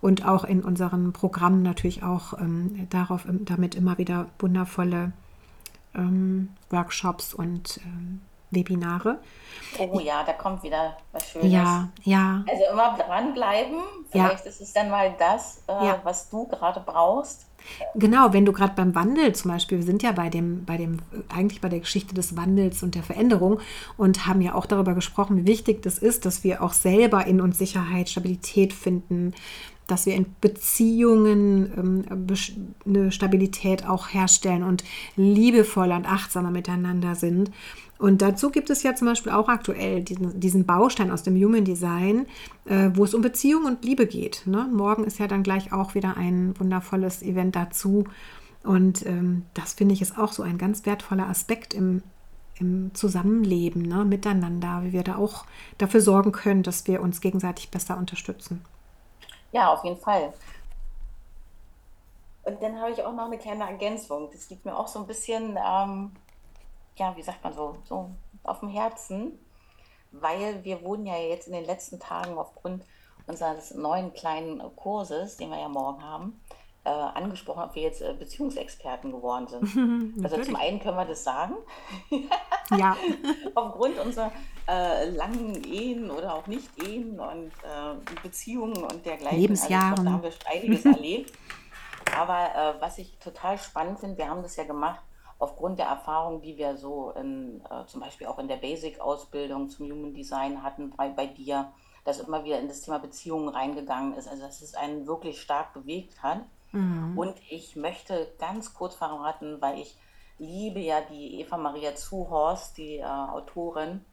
und 0.00 0.26
auch 0.26 0.44
in 0.44 0.62
unseren 0.62 1.12
Programmen 1.12 1.62
natürlich 1.62 2.02
auch 2.02 2.38
ähm, 2.40 2.88
darauf, 2.90 3.24
damit 3.44 3.76
immer 3.76 3.98
wieder 3.98 4.26
wundervolle 4.38 5.12
ähm, 5.94 6.50
Workshops 6.70 7.34
und 7.34 7.80
ähm, 7.84 8.20
Webinare. 8.50 9.18
Oh 9.78 10.00
ja, 10.00 10.24
da 10.24 10.32
kommt 10.32 10.62
wieder 10.62 10.96
was 11.12 11.28
Schönes. 11.28 11.52
Ja, 11.52 11.88
ja. 12.02 12.44
Also 12.48 12.64
immer 12.72 12.96
dranbleiben. 12.96 13.76
Vielleicht 14.10 14.44
ja. 14.44 14.50
ist 14.50 14.60
es 14.60 14.72
dann 14.72 14.90
mal 14.90 15.14
das, 15.18 15.62
äh, 15.68 15.86
ja. 15.86 16.00
was 16.02 16.28
du 16.28 16.46
gerade 16.48 16.80
brauchst. 16.80 17.46
Genau, 17.94 18.32
wenn 18.32 18.46
du 18.46 18.52
gerade 18.52 18.72
beim 18.74 18.94
Wandel 18.94 19.34
zum 19.34 19.50
Beispiel, 19.50 19.78
wir 19.78 19.84
sind 19.84 20.02
ja 20.02 20.12
bei 20.12 20.30
dem, 20.30 20.64
bei 20.64 20.76
dem, 20.76 20.98
eigentlich 21.28 21.60
bei 21.60 21.68
der 21.68 21.80
Geschichte 21.80 22.14
des 22.14 22.36
Wandels 22.36 22.82
und 22.82 22.94
der 22.94 23.02
Veränderung 23.02 23.60
und 23.96 24.26
haben 24.26 24.40
ja 24.40 24.54
auch 24.54 24.66
darüber 24.66 24.94
gesprochen, 24.94 25.36
wie 25.36 25.46
wichtig 25.46 25.82
das 25.82 25.98
ist, 25.98 26.24
dass 26.24 26.42
wir 26.42 26.62
auch 26.62 26.72
selber 26.72 27.26
in 27.26 27.40
uns 27.40 27.58
Sicherheit, 27.58 28.08
Stabilität 28.08 28.72
finden, 28.72 29.34
dass 29.90 30.06
wir 30.06 30.14
in 30.14 30.26
Beziehungen 30.40 32.04
ähm, 32.08 32.26
eine 32.86 33.12
Stabilität 33.12 33.86
auch 33.86 34.08
herstellen 34.08 34.62
und 34.62 34.84
liebevoller 35.16 35.96
und 35.96 36.06
achtsamer 36.06 36.50
miteinander 36.50 37.14
sind. 37.14 37.50
Und 38.00 38.22
dazu 38.22 38.50
gibt 38.50 38.70
es 38.70 38.82
ja 38.82 38.94
zum 38.94 39.08
Beispiel 39.08 39.32
auch 39.32 39.48
aktuell 39.48 40.02
diesen, 40.02 40.40
diesen 40.40 40.64
Baustein 40.64 41.10
aus 41.10 41.22
dem 41.22 41.36
Human 41.36 41.66
Design, 41.66 42.26
äh, 42.64 42.90
wo 42.94 43.04
es 43.04 43.12
um 43.12 43.20
Beziehung 43.20 43.66
und 43.66 43.84
Liebe 43.84 44.06
geht. 44.06 44.46
Ne? 44.46 44.66
Morgen 44.72 45.04
ist 45.04 45.18
ja 45.18 45.26
dann 45.26 45.42
gleich 45.42 45.72
auch 45.72 45.94
wieder 45.94 46.16
ein 46.16 46.58
wundervolles 46.58 47.22
Event 47.22 47.56
dazu. 47.56 48.04
Und 48.62 49.04
ähm, 49.04 49.42
das 49.52 49.74
finde 49.74 49.92
ich 49.94 50.00
ist 50.00 50.18
auch 50.18 50.32
so 50.32 50.42
ein 50.42 50.56
ganz 50.56 50.86
wertvoller 50.86 51.28
Aspekt 51.28 51.74
im, 51.74 52.02
im 52.58 52.90
Zusammenleben, 52.94 53.82
ne? 53.82 54.06
miteinander, 54.06 54.82
wie 54.84 54.92
wir 54.92 55.02
da 55.02 55.16
auch 55.16 55.44
dafür 55.76 56.00
sorgen 56.00 56.32
können, 56.32 56.62
dass 56.62 56.86
wir 56.86 57.02
uns 57.02 57.20
gegenseitig 57.20 57.70
besser 57.70 57.98
unterstützen. 57.98 58.62
Ja, 59.52 59.72
auf 59.72 59.84
jeden 59.84 59.96
Fall. 59.96 60.32
Und 62.44 62.62
dann 62.62 62.80
habe 62.80 62.90
ich 62.90 63.02
auch 63.02 63.12
noch 63.12 63.26
eine 63.26 63.38
kleine 63.38 63.64
Ergänzung. 63.64 64.30
Das 64.32 64.48
liegt 64.50 64.64
mir 64.64 64.76
auch 64.76 64.88
so 64.88 64.98
ein 64.98 65.06
bisschen, 65.06 65.58
ähm, 65.64 66.12
ja, 66.96 67.16
wie 67.16 67.22
sagt 67.22 67.44
man 67.44 67.52
so, 67.52 67.76
so 67.84 68.10
auf 68.42 68.60
dem 68.60 68.70
Herzen, 68.70 69.38
weil 70.12 70.64
wir 70.64 70.82
wurden 70.82 71.06
ja 71.06 71.16
jetzt 71.16 71.46
in 71.46 71.52
den 71.52 71.64
letzten 71.64 72.00
Tagen 72.00 72.38
aufgrund 72.38 72.84
unseres 73.26 73.74
neuen 73.74 74.12
kleinen 74.14 74.60
Kurses, 74.76 75.36
den 75.36 75.50
wir 75.50 75.60
ja 75.60 75.68
morgen 75.68 76.02
haben, 76.02 76.40
äh, 76.84 76.88
angesprochen, 76.88 77.62
ob 77.62 77.74
wir 77.74 77.82
jetzt 77.82 78.00
äh, 78.00 78.14
Beziehungsexperten 78.18 79.12
geworden 79.12 79.46
sind. 79.48 80.14
also 80.24 80.42
zum 80.42 80.56
einen 80.56 80.80
können 80.80 80.96
wir 80.96 81.04
das 81.04 81.24
sagen. 81.24 81.54
ja. 82.76 82.96
Aufgrund 83.54 83.98
unserer 83.98 84.32
äh, 84.68 85.10
langen 85.10 85.62
Ehen 85.64 86.10
oder 86.10 86.34
auch 86.34 86.46
Nicht-Ehen 86.46 87.20
und 87.20 87.48
äh, 87.48 88.20
Beziehungen 88.22 88.82
und 88.82 89.04
dergleichen. 89.04 89.40
Lebensjahren. 89.40 89.90
Also, 89.90 90.04
da 90.04 90.10
haben 90.12 90.22
wir 90.22 90.32
einiges 90.50 90.84
erlebt. 90.84 91.32
Aber 92.18 92.48
äh, 92.54 92.80
was 92.80 92.98
ich 92.98 93.18
total 93.18 93.58
spannend 93.58 94.00
finde, 94.00 94.18
wir 94.18 94.28
haben 94.28 94.42
das 94.42 94.56
ja 94.56 94.64
gemacht 94.64 95.00
aufgrund 95.40 95.78
der 95.78 95.86
Erfahrung, 95.86 96.42
die 96.42 96.56
wir 96.56 96.76
so 96.76 97.12
in, 97.12 97.62
äh, 97.70 97.86
zum 97.86 98.00
Beispiel 98.00 98.26
auch 98.26 98.38
in 98.38 98.46
der 98.46 98.56
Basic-Ausbildung 98.56 99.70
zum 99.70 99.90
Human 99.90 100.14
Design 100.14 100.62
hatten 100.62 100.90
bei, 100.90 101.08
bei 101.08 101.26
dir, 101.26 101.72
dass 102.04 102.20
immer 102.20 102.44
wieder 102.44 102.60
in 102.60 102.68
das 102.68 102.82
Thema 102.82 102.98
Beziehungen 102.98 103.48
reingegangen 103.48 104.14
ist. 104.14 104.28
Also 104.28 104.42
dass 104.42 104.60
es 104.60 104.74
einen 104.74 105.06
wirklich 105.06 105.40
stark 105.40 105.72
bewegt 105.72 106.22
hat. 106.22 106.42
Mhm. 106.72 107.18
Und 107.18 107.34
ich 107.48 107.76
möchte 107.76 108.32
ganz 108.38 108.74
kurz 108.74 108.94
verraten, 108.94 109.60
weil 109.60 109.78
ich 109.78 109.96
liebe 110.38 110.80
ja 110.80 111.00
die 111.02 111.40
Eva 111.40 111.56
Maria 111.56 111.94
Zuhorst, 111.94 112.78
die 112.78 112.96
äh, 112.96 113.04
Autorin 113.04 114.04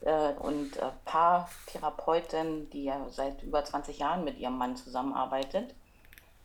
äh, 0.00 0.32
und 0.34 0.76
äh, 0.76 0.90
Paartherapeutin, 1.04 2.68
die 2.70 2.84
ja 2.84 3.06
seit 3.10 3.42
über 3.42 3.64
20 3.64 3.98
Jahren 3.98 4.24
mit 4.24 4.38
ihrem 4.38 4.58
Mann 4.58 4.76
zusammenarbeitet. 4.76 5.74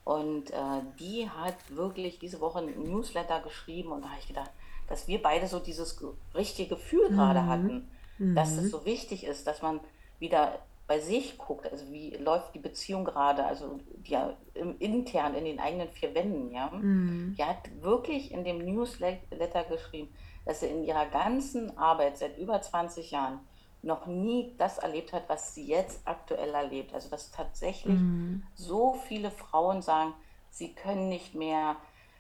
Und 0.03 0.51
äh, 0.51 0.81
die 0.99 1.29
hat 1.29 1.55
wirklich 1.69 2.19
diese 2.19 2.39
Woche 2.39 2.59
ein 2.59 2.81
Newsletter 2.81 3.41
geschrieben 3.41 3.91
und 3.91 4.03
da 4.03 4.09
habe 4.09 4.19
ich 4.19 4.27
gedacht, 4.27 4.51
dass 4.87 5.09
wir 5.09 5.21
beide 5.21 5.47
so 5.47 5.59
dieses 5.59 6.01
richtige 6.33 6.75
Gefühl 6.75 7.09
mhm. 7.09 7.15
gerade 7.15 7.45
hatten, 7.45 7.89
mhm. 8.17 8.33
dass 8.33 8.55
es 8.55 8.71
so 8.71 8.85
wichtig 8.85 9.25
ist, 9.25 9.47
dass 9.47 9.61
man 9.61 9.81
wieder 10.19 10.59
bei 10.87 10.99
sich 10.99 11.37
guckt, 11.37 11.69
also 11.69 11.91
wie 11.91 12.15
läuft 12.15 12.55
die 12.55 12.59
Beziehung 12.59 13.03
gerade, 13.03 13.45
also 13.45 13.79
ja, 14.05 14.37
im, 14.53 14.77
intern 14.79 15.35
in 15.35 15.43
den 15.43 15.59
eigenen 15.59 15.89
vier 15.89 16.15
Wänden, 16.15 16.49
ja. 16.51 16.69
Mhm. 16.69 17.35
Die 17.37 17.43
hat 17.43 17.69
wirklich 17.81 18.31
in 18.31 18.45
dem 18.45 18.59
Newsletter 18.59 19.65
geschrieben, 19.65 20.09
dass 20.45 20.61
sie 20.61 20.67
in 20.67 20.83
ihrer 20.83 21.05
ganzen 21.07 21.77
Arbeit 21.77 22.17
seit 22.17 22.37
über 22.37 22.61
20 22.61 23.11
Jahren 23.11 23.41
noch 23.81 24.07
nie 24.07 24.55
das 24.57 24.77
erlebt 24.77 25.11
hat, 25.11 25.27
was 25.27 25.53
sie 25.53 25.67
jetzt 25.67 26.07
aktuell 26.07 26.53
erlebt. 26.53 26.93
Also 26.93 27.09
dass 27.09 27.31
tatsächlich 27.31 27.99
mhm. 27.99 28.43
so 28.55 28.93
viele 28.93 29.29
Frauen 29.29 29.81
sagen, 29.81 30.13
sie 30.49 30.73
können 30.73 31.09
nicht 31.09 31.35
mehr 31.35 31.75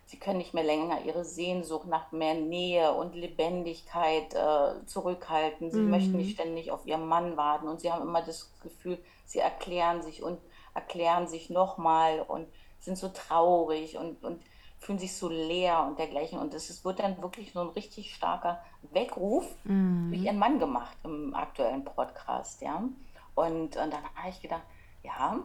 Sie 0.07 0.17
können 0.17 0.37
nicht 0.37 0.53
mehr 0.53 0.63
länger 0.63 1.01
ihre 1.03 1.25
Sehnsucht 1.25 1.85
nach 1.85 2.13
mehr 2.13 2.33
Nähe 2.33 2.93
und 2.93 3.13
Lebendigkeit 3.13 4.33
äh, 4.33 4.85
zurückhalten. 4.85 5.69
Sie 5.69 5.79
mhm. 5.79 5.89
möchten 5.89 6.15
nicht 6.15 6.35
ständig 6.35 6.71
auf 6.71 6.87
ihren 6.87 7.05
Mann 7.05 7.35
warten 7.35 7.67
und 7.67 7.81
sie 7.81 7.91
haben 7.91 8.03
immer 8.03 8.21
das 8.21 8.49
Gefühl, 8.63 8.97
sie 9.25 9.39
erklären 9.39 10.01
sich 10.01 10.23
und 10.23 10.39
erklären 10.73 11.27
sich 11.27 11.49
nochmal 11.49 12.21
und 12.21 12.47
sind 12.79 12.97
so 12.97 13.09
traurig 13.09 13.97
und, 13.97 14.23
und 14.23 14.41
fühlen 14.79 14.97
sich 14.97 15.13
so 15.13 15.27
leer 15.27 15.83
und 15.85 15.99
dergleichen. 15.99 16.39
Und 16.39 16.53
es 16.53 16.85
wird 16.85 16.99
dann 16.99 17.21
wirklich 17.21 17.51
so 17.51 17.59
ein 17.59 17.69
richtig 17.69 18.15
starker 18.15 18.63
Weckruf 18.93 19.45
mhm. 19.65 20.09
durch 20.09 20.23
ihren 20.23 20.39
Mann 20.39 20.57
gemacht 20.57 20.95
im 21.03 21.33
aktuellen 21.33 21.83
Podcast. 21.83 22.61
Ja? 22.61 22.81
Und, 23.35 23.75
und 23.75 23.75
dann 23.75 24.03
habe 24.15 24.29
ich 24.29 24.41
gedacht, 24.41 24.63
ja, 25.03 25.43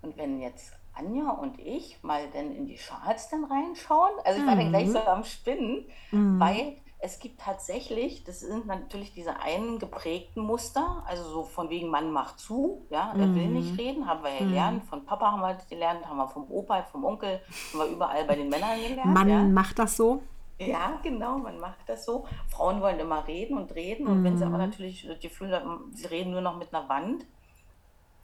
und 0.00 0.16
wenn 0.16 0.40
jetzt 0.40 0.72
Anja 0.98 1.30
und 1.30 1.58
ich 1.58 2.02
mal 2.02 2.28
dann 2.32 2.52
in 2.52 2.66
die 2.66 2.76
Charts 2.76 3.30
dann 3.30 3.44
reinschauen. 3.44 4.12
Also 4.24 4.40
ich 4.40 4.46
war 4.46 4.56
dann 4.56 4.70
gleich 4.70 4.88
mhm. 4.88 4.92
so 4.92 4.98
am 5.00 5.24
Spinnen, 5.24 5.86
mhm. 6.10 6.40
weil 6.40 6.76
es 7.00 7.20
gibt 7.20 7.40
tatsächlich, 7.40 8.24
das 8.24 8.40
sind 8.40 8.66
natürlich 8.66 9.12
diese 9.12 9.40
eingeprägten 9.40 10.42
Muster, 10.42 11.04
also 11.06 11.22
so 11.22 11.42
von 11.44 11.70
wegen 11.70 11.88
Mann 11.88 12.10
macht 12.10 12.40
zu, 12.40 12.86
ja, 12.90 13.12
er 13.12 13.34
will 13.34 13.46
nicht 13.46 13.72
mhm. 13.72 13.78
reden, 13.78 14.06
haben 14.06 14.24
wir 14.24 14.32
ja 14.32 14.38
gelernt, 14.40 14.84
von 14.84 15.04
Papa 15.04 15.30
haben 15.30 15.40
wir 15.40 15.54
das 15.54 15.68
gelernt, 15.68 16.04
haben 16.06 16.16
wir 16.16 16.28
vom 16.28 16.50
Opa, 16.50 16.82
vom 16.82 17.04
Onkel, 17.04 17.40
haben 17.72 17.78
wir 17.78 17.86
überall 17.86 18.24
bei 18.24 18.34
den 18.34 18.48
Männern 18.48 18.80
gelernt. 18.80 19.14
Mann 19.14 19.28
ja. 19.28 19.42
macht 19.44 19.78
das 19.78 19.96
so? 19.96 20.22
Ja, 20.60 20.98
genau, 21.04 21.38
man 21.38 21.60
macht 21.60 21.88
das 21.88 22.04
so. 22.04 22.26
Frauen 22.48 22.80
wollen 22.80 22.98
immer 22.98 23.28
reden 23.28 23.56
und 23.56 23.72
reden 23.76 24.08
und 24.08 24.24
wenn 24.24 24.36
sie 24.36 24.44
aber 24.44 24.58
natürlich 24.58 25.06
das 25.06 25.20
Gefühl 25.20 25.54
haben, 25.54 25.92
sie 25.94 26.06
reden 26.06 26.32
nur 26.32 26.40
noch 26.40 26.56
mit 26.58 26.74
einer 26.74 26.88
Wand, 26.88 27.24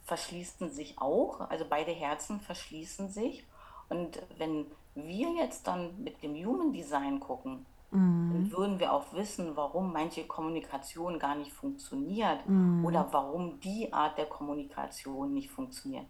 verschließen 0.05 0.69
sich 0.71 0.99
auch, 0.99 1.41
also 1.49 1.65
beide 1.69 1.91
Herzen 1.91 2.39
verschließen 2.39 3.09
sich. 3.09 3.43
Und 3.89 4.21
wenn 4.37 4.65
wir 4.95 5.33
jetzt 5.33 5.67
dann 5.67 6.01
mit 6.01 6.23
dem 6.23 6.33
Human 6.35 6.71
Design 6.71 7.19
gucken, 7.19 7.65
mhm. 7.91 8.31
dann 8.33 8.51
würden 8.51 8.79
wir 8.79 8.93
auch 8.93 9.13
wissen, 9.13 9.55
warum 9.55 9.91
manche 9.91 10.25
Kommunikation 10.25 11.19
gar 11.19 11.35
nicht 11.35 11.51
funktioniert 11.51 12.47
mhm. 12.47 12.85
oder 12.85 13.07
warum 13.11 13.59
die 13.59 13.91
Art 13.91 14.17
der 14.17 14.27
Kommunikation 14.27 15.33
nicht 15.33 15.49
funktioniert. 15.49 16.05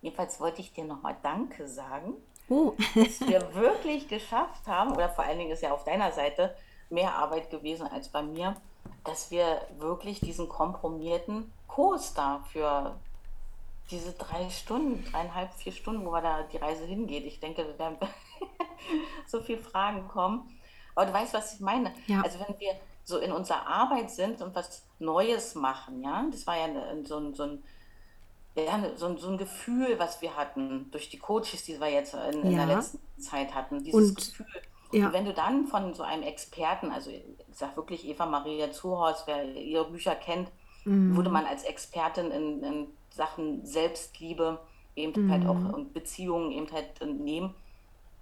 Jedenfalls 0.00 0.40
wollte 0.40 0.60
ich 0.60 0.72
dir 0.72 0.84
nochmal 0.84 1.16
Danke 1.22 1.66
sagen, 1.68 2.14
oh. 2.48 2.74
dass 2.94 3.20
wir 3.20 3.54
wirklich 3.54 4.08
geschafft 4.08 4.66
haben, 4.66 4.92
oder 4.92 5.08
vor 5.08 5.24
allen 5.24 5.38
Dingen 5.38 5.52
ist 5.52 5.62
ja 5.62 5.72
auf 5.72 5.84
deiner 5.84 6.12
Seite 6.12 6.54
mehr 6.90 7.14
Arbeit 7.14 7.50
gewesen 7.50 7.86
als 7.86 8.08
bei 8.08 8.22
mir, 8.22 8.54
dass 9.04 9.30
wir 9.30 9.62
wirklich 9.78 10.20
diesen 10.20 10.48
komprimierten 10.48 11.50
Kurs 11.68 12.14
da 12.14 12.44
für 12.52 12.94
diese 13.90 14.12
drei 14.12 14.48
Stunden, 14.48 15.04
dreieinhalb, 15.10 15.52
vier 15.54 15.72
Stunden, 15.72 16.06
wo 16.06 16.12
da 16.12 16.42
die 16.44 16.56
Reise 16.56 16.84
hingeht. 16.84 17.24
Ich 17.24 17.40
denke, 17.40 17.64
da 17.64 17.78
werden 17.78 17.98
so 19.26 19.40
viele 19.40 19.58
Fragen 19.58 20.08
kommen. 20.08 20.58
Aber 20.94 21.06
du 21.06 21.12
weißt, 21.12 21.34
was 21.34 21.54
ich 21.54 21.60
meine. 21.60 21.92
Ja. 22.06 22.22
Also 22.22 22.38
wenn 22.40 22.58
wir 22.58 22.72
so 23.04 23.18
in 23.18 23.32
unserer 23.32 23.66
Arbeit 23.66 24.10
sind 24.10 24.40
und 24.40 24.54
was 24.54 24.86
Neues 24.98 25.54
machen, 25.54 26.02
ja, 26.02 26.24
das 26.30 26.46
war 26.46 26.56
ja 26.56 26.68
so 27.04 27.16
ein, 27.16 27.34
so 27.34 27.42
ein, 27.42 27.64
ja, 28.56 28.80
so 28.96 29.06
ein, 29.06 29.18
so 29.18 29.28
ein 29.28 29.36
Gefühl, 29.36 29.98
was 29.98 30.22
wir 30.22 30.36
hatten 30.36 30.90
durch 30.90 31.10
die 31.10 31.18
Coaches, 31.18 31.64
die 31.64 31.78
wir 31.78 31.88
jetzt 31.88 32.14
in, 32.14 32.20
ja. 32.20 32.50
in 32.50 32.56
der 32.56 32.66
letzten 32.66 33.00
Zeit 33.20 33.54
hatten, 33.54 33.82
dieses 33.82 34.10
und, 34.10 34.16
Gefühl. 34.16 34.46
Ja. 34.92 35.06
Und 35.06 35.12
wenn 35.12 35.24
du 35.24 35.34
dann 35.34 35.66
von 35.66 35.92
so 35.92 36.04
einem 36.04 36.22
Experten, 36.22 36.90
also 36.92 37.10
ich 37.10 37.24
sag 37.52 37.76
wirklich 37.76 38.06
Eva 38.06 38.26
Maria 38.26 38.70
Zuhaus, 38.70 39.24
wer 39.26 39.44
ihre 39.44 39.90
Bücher 39.90 40.14
kennt, 40.14 40.48
mhm. 40.84 41.16
wurde 41.16 41.30
man 41.30 41.44
als 41.44 41.64
Expertin 41.64 42.30
in, 42.30 42.62
in 42.62 42.86
Sachen 43.14 43.64
Selbstliebe 43.64 44.58
eben 44.96 45.30
halt 45.30 45.42
mhm. 45.42 45.48
halt 45.48 45.70
auch 45.70 45.74
und 45.74 45.92
Beziehungen 45.92 46.50
eben 46.52 46.70
halt 46.72 47.00
nehmen. 47.04 47.54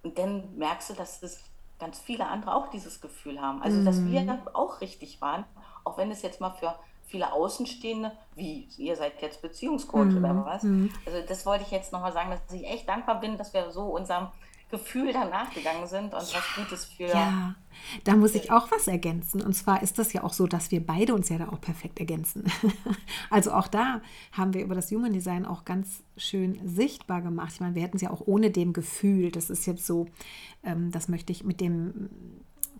Und 0.03 0.17
dann 0.17 0.55
merkst 0.57 0.91
du, 0.91 0.93
dass 0.93 1.23
es 1.23 1.43
ganz 1.79 1.99
viele 1.99 2.27
andere 2.27 2.55
auch 2.55 2.69
dieses 2.69 3.01
Gefühl 3.01 3.41
haben. 3.41 3.61
Also, 3.61 3.79
mhm. 3.79 3.85
dass 3.85 4.05
wir 4.05 4.21
mhm. 4.21 4.47
auch 4.53 4.81
richtig 4.81 5.21
waren, 5.21 5.45
auch 5.83 5.97
wenn 5.97 6.11
es 6.11 6.21
jetzt 6.21 6.41
mal 6.41 6.51
für 6.51 6.75
viele 7.05 7.31
Außenstehende, 7.33 8.11
wie 8.35 8.67
ihr 8.77 8.95
seid 8.95 9.21
jetzt 9.21 9.41
Beziehungscoach 9.41 10.05
mhm. 10.05 10.17
oder 10.17 10.45
was. 10.45 10.63
Mhm. 10.63 10.91
Also, 11.05 11.19
das 11.27 11.45
wollte 11.45 11.63
ich 11.63 11.71
jetzt 11.71 11.91
nochmal 11.91 12.13
sagen, 12.13 12.29
dass 12.29 12.53
ich 12.53 12.65
echt 12.67 12.87
dankbar 12.87 13.19
bin, 13.19 13.37
dass 13.37 13.53
wir 13.53 13.71
so 13.71 13.83
unserem 13.83 14.27
Gefühl 14.73 15.13
danach 15.13 15.53
gegangen 15.53 15.85
sind 15.85 16.15
und 16.15 16.31
ja, 16.31 16.39
was 16.39 16.55
Gutes 16.55 16.85
für. 16.85 17.05
Ja, 17.05 17.53
da 18.05 18.15
muss 18.15 18.33
ich 18.33 18.51
auch 18.51 18.71
was 18.71 18.87
ergänzen. 18.87 19.39
Und 19.39 19.53
zwar 19.53 19.83
ist 19.83 19.99
das 19.99 20.13
ja 20.13 20.23
auch 20.23 20.33
so, 20.33 20.47
dass 20.47 20.71
wir 20.71 20.83
beide 20.83 21.13
uns 21.13 21.29
ja 21.29 21.37
da 21.37 21.49
auch 21.49 21.61
perfekt 21.61 21.99
ergänzen. 21.99 22.45
also 23.29 23.51
auch 23.51 23.67
da 23.67 24.01
haben 24.31 24.55
wir 24.55 24.63
über 24.63 24.73
das 24.73 24.89
Human 24.89 25.13
Design 25.13 25.45
auch 25.45 25.63
ganz 25.63 26.01
schön 26.17 26.59
sichtbar 26.67 27.21
gemacht. 27.21 27.51
Ich 27.53 27.59
meine, 27.59 27.75
wir 27.75 27.83
hätten 27.83 27.97
es 27.97 28.01
ja 28.01 28.09
auch 28.09 28.21
ohne 28.25 28.49
dem 28.49 28.73
Gefühl. 28.73 29.29
Das 29.29 29.51
ist 29.51 29.67
jetzt 29.67 29.85
so, 29.85 30.07
ähm, 30.63 30.89
das 30.89 31.07
möchte 31.07 31.31
ich 31.31 31.43
mit 31.43 31.61
dem 31.61 32.09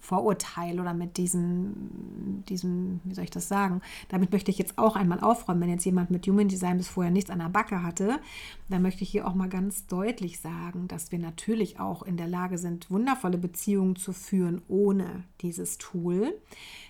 Vorurteil 0.03 0.81
oder 0.81 0.93
mit 0.93 1.15
diesem, 1.15 2.43
diesem, 2.49 2.99
wie 3.05 3.13
soll 3.13 3.23
ich 3.23 3.31
das 3.31 3.47
sagen? 3.47 3.81
Damit 4.09 4.33
möchte 4.33 4.51
ich 4.51 4.57
jetzt 4.57 4.77
auch 4.77 4.97
einmal 4.97 5.21
aufräumen. 5.21 5.61
Wenn 5.61 5.69
jetzt 5.69 5.85
jemand 5.85 6.11
mit 6.11 6.27
Human 6.27 6.49
Design 6.49 6.77
bis 6.77 6.89
vorher 6.89 7.11
nichts 7.11 7.29
an 7.29 7.39
der 7.39 7.47
Backe 7.47 7.83
hatte, 7.83 8.19
dann 8.67 8.81
möchte 8.81 9.03
ich 9.03 9.09
hier 9.09 9.25
auch 9.25 9.33
mal 9.33 9.47
ganz 9.47 9.87
deutlich 9.87 10.41
sagen, 10.41 10.89
dass 10.89 11.13
wir 11.13 11.19
natürlich 11.19 11.79
auch 11.79 12.03
in 12.03 12.17
der 12.17 12.27
Lage 12.27 12.57
sind, 12.57 12.91
wundervolle 12.91 13.37
Beziehungen 13.37 13.95
zu 13.95 14.11
führen 14.11 14.61
ohne 14.67 15.23
dieses 15.39 15.77
Tool, 15.77 16.37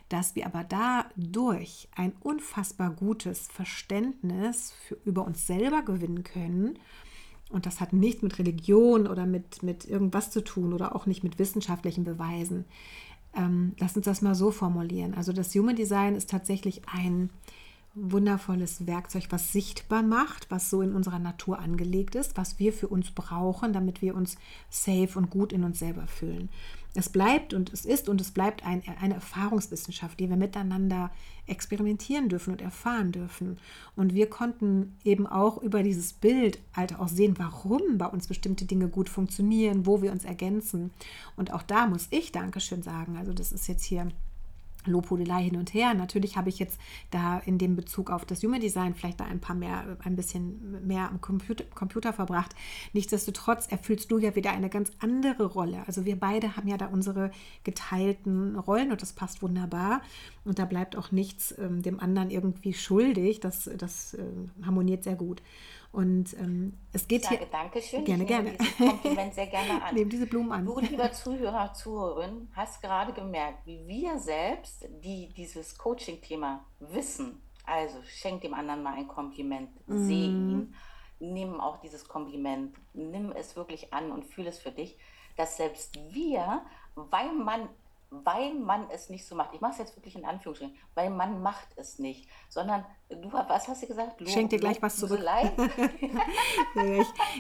dass 0.10 0.34
wir 0.34 0.48
aber 0.48 0.64
dadurch 0.64 1.90
ein 1.96 2.14
unfassbar 2.20 2.90
gutes 2.90 3.48
Verständnis 3.48 4.74
für, 4.88 4.98
über 5.06 5.24
uns 5.24 5.46
selber 5.46 5.84
gewinnen 5.84 6.24
können 6.24 6.80
und 7.54 7.66
das 7.66 7.80
hat 7.80 7.94
nichts 7.94 8.22
mit 8.22 8.40
Religion 8.40 9.08
oder 9.08 9.26
mit, 9.26 9.64
mit 9.64 9.86
irgendwas 9.86 10.32
zu 10.32 10.44
tun 10.44 10.74
oder 10.74 10.96
auch 10.96 11.06
nicht 11.06 11.24
mit 11.24 11.40
wissenschaftlichen 11.40 12.04
Beweisen. 12.04 12.66
Ähm, 13.36 13.74
lass 13.80 13.96
uns 13.96 14.06
das 14.06 14.22
mal 14.22 14.36
so 14.36 14.52
formulieren. 14.52 15.14
Also 15.14 15.34
das 15.34 15.54
Human 15.56 15.76
Design 15.76 16.16
ist 16.16 16.30
tatsächlich 16.30 16.82
ein 16.88 17.30
wundervolles 17.96 18.88
Werkzeug, 18.88 19.28
was 19.30 19.54
sichtbar 19.54 20.02
macht, 20.02 20.50
was 20.50 20.70
so 20.70 20.82
in 20.82 20.94
unserer 20.94 21.20
Natur 21.20 21.60
angelegt 21.60 22.16
ist, 22.16 22.38
was 22.38 22.58
wir 22.58 22.74
für 22.74 22.88
uns 22.88 23.12
brauchen, 23.12 23.72
damit 23.72 24.02
wir 24.02 24.16
uns 24.16 24.36
safe 24.70 25.12
und 25.16 25.30
gut 25.30 25.54
in 25.54 25.64
uns 25.64 25.78
selber 25.80 26.08
fühlen. 26.08 26.50
Es 26.96 27.10
bleibt 27.10 27.54
und 27.54 27.74
es 27.74 27.86
ist 27.86 28.08
und 28.08 28.22
es 28.22 28.32
bleibt 28.32 28.66
ein, 28.66 28.84
eine 29.02 29.16
Erfahrungswissenschaft, 29.16 30.20
die 30.20 30.30
wir 30.30 30.38
miteinander 30.38 31.10
experimentieren 31.48 32.30
dürfen 32.30 32.52
und 32.52 32.62
erfahren 32.62 33.12
dürfen. 33.12 33.58
Und 33.96 34.14
wir 34.14 34.30
konnten 34.30 34.98
eben 35.04 35.26
auch 35.26 35.58
über 35.58 35.82
dieses 35.82 36.14
Bild 36.14 36.60
halt 36.74 37.00
auch 37.00 37.08
sehen, 37.08 37.36
warum 37.38 37.98
bei 37.98 38.06
uns 38.06 38.28
bestimmte 38.28 38.66
Dinge 38.66 38.90
gut 38.90 39.10
funktionieren, 39.10 39.88
wo 39.88 40.04
wir 40.04 40.12
uns 40.12 40.24
ergänzen. 40.24 40.92
Und 41.36 41.52
auch 41.52 41.64
da 41.64 41.88
muss 41.88 42.08
ich 42.12 42.32
Dankeschön 42.32 42.84
sagen. 42.84 43.18
Also 43.18 43.34
das 43.34 43.52
ist 43.52 43.68
jetzt 43.68 43.84
hier 43.84 44.08
Lobhudelei 44.86 45.44
hin 45.44 45.58
und 45.58 45.74
her. 45.74 45.94
Natürlich 45.94 46.38
habe 46.38 46.50
ich 46.50 46.60
jetzt 46.60 46.80
da 47.12 47.40
in 47.40 47.58
dem 47.58 47.76
Bezug 47.76 48.10
auf 48.10 48.26
das 48.26 48.44
Human 48.44 48.62
Design 48.62 48.96
vielleicht 48.96 49.20
da 49.20 49.26
ein 49.26 49.40
paar 49.40 49.56
mehr, 49.56 49.98
ein 50.04 50.16
bisschen 50.16 50.86
mehr 50.88 51.10
am 51.10 51.22
Computer, 51.22 51.64
Computer 51.74 52.14
verbracht. 52.14 52.56
Nichtsdestotrotz 52.94 53.68
erfüllst 53.68 54.12
du 54.12 54.18
ja 54.18 54.36
wieder 54.36 54.52
eine 54.52 54.70
ganz 54.70 54.92
andere 55.00 55.46
Rolle. 55.46 55.84
Also 55.88 56.06
wir 56.06 56.20
beide 56.20 56.56
haben 56.56 56.68
ja 56.68 56.78
da 56.78 56.88
unsere 56.88 57.32
geteilten 57.64 58.56
Rollen 58.58 58.92
und 58.92 59.02
das 59.02 59.14
passt 59.14 59.42
wunderbar. 59.42 60.02
Und 60.46 60.60
da 60.60 60.66
bleibt 60.66 60.96
auch 60.96 61.12
nichts 61.12 61.56
ähm, 61.58 61.82
dem 61.82 62.00
anderen 62.00 62.30
irgendwie 62.30 62.74
schuldig. 62.74 63.40
Das, 63.40 63.70
das 63.78 64.14
äh, 64.14 64.24
harmoniert 64.64 65.04
sehr 65.04 65.16
gut. 65.16 65.42
Und 65.94 66.34
ähm, 66.40 66.74
es 66.92 67.08
geht 67.08 67.22
ich 67.22 67.28
sage 67.28 67.38
hier. 67.38 67.48
Dankeschön. 67.52 68.04
Gerne, 68.04 68.24
ich 68.24 68.28
gerne. 68.28 68.52
Dieses 68.58 68.78
Kompliment 68.78 69.34
sehr 69.36 69.46
gerne 69.46 69.84
an. 69.84 69.94
Nehmen 69.96 70.10
diese 70.10 70.26
Blumen 70.26 70.52
an. 70.52 70.66
Du, 70.66 70.80
lieber 70.80 71.12
Zuhörer, 71.14 71.72
Zuhörerin, 71.74 72.50
hast 72.56 72.82
gerade 72.82 73.14
gemerkt, 73.14 73.68
wie 73.68 73.88
wir 73.88 74.18
selbst, 74.18 74.88
die 75.04 75.32
dieses 75.38 75.78
Coaching-Thema 75.78 76.66
wissen, 76.80 77.44
also 77.64 78.00
schenk 78.08 78.42
dem 78.42 78.56
anderen 78.56 78.82
mal 78.82 78.96
ein 78.96 79.08
Kompliment, 79.08 79.70
mm. 79.88 80.08
seh 80.08 80.26
ihn, 80.26 80.74
nimm 81.20 81.62
auch 81.62 81.78
dieses 81.78 82.08
Kompliment, 82.08 82.76
nimm 82.94 83.32
es 83.32 83.56
wirklich 83.56 83.94
an 83.94 84.12
und 84.12 84.26
fühle 84.26 84.50
es 84.50 84.58
für 84.58 84.72
dich, 84.72 84.98
dass 85.38 85.58
selbst 85.58 85.96
wir, 86.12 86.64
weil 86.96 87.32
man 87.34 87.70
weil 88.24 88.54
man 88.54 88.90
es 88.90 89.10
nicht 89.10 89.26
so 89.26 89.36
macht. 89.36 89.54
Ich 89.54 89.62
mache 89.62 89.74
es 89.74 89.78
jetzt 89.80 89.96
wirklich 89.96 90.16
in 90.16 90.26
Anführungsstrichen, 90.26 90.78
weil 90.94 91.10
man 91.10 91.42
macht 91.42 91.68
es 91.76 92.00
nicht, 92.00 92.30
sondern 92.50 92.86
du, 93.10 93.32
was 93.32 93.68
hast 93.68 93.84
du 93.84 93.88
gesagt? 93.88 94.22
Lo, 94.22 94.30
Schenk 94.30 94.50
dir 94.50 94.60
gleich 94.60 94.82
was 94.82 94.98
zurück. 94.98 95.22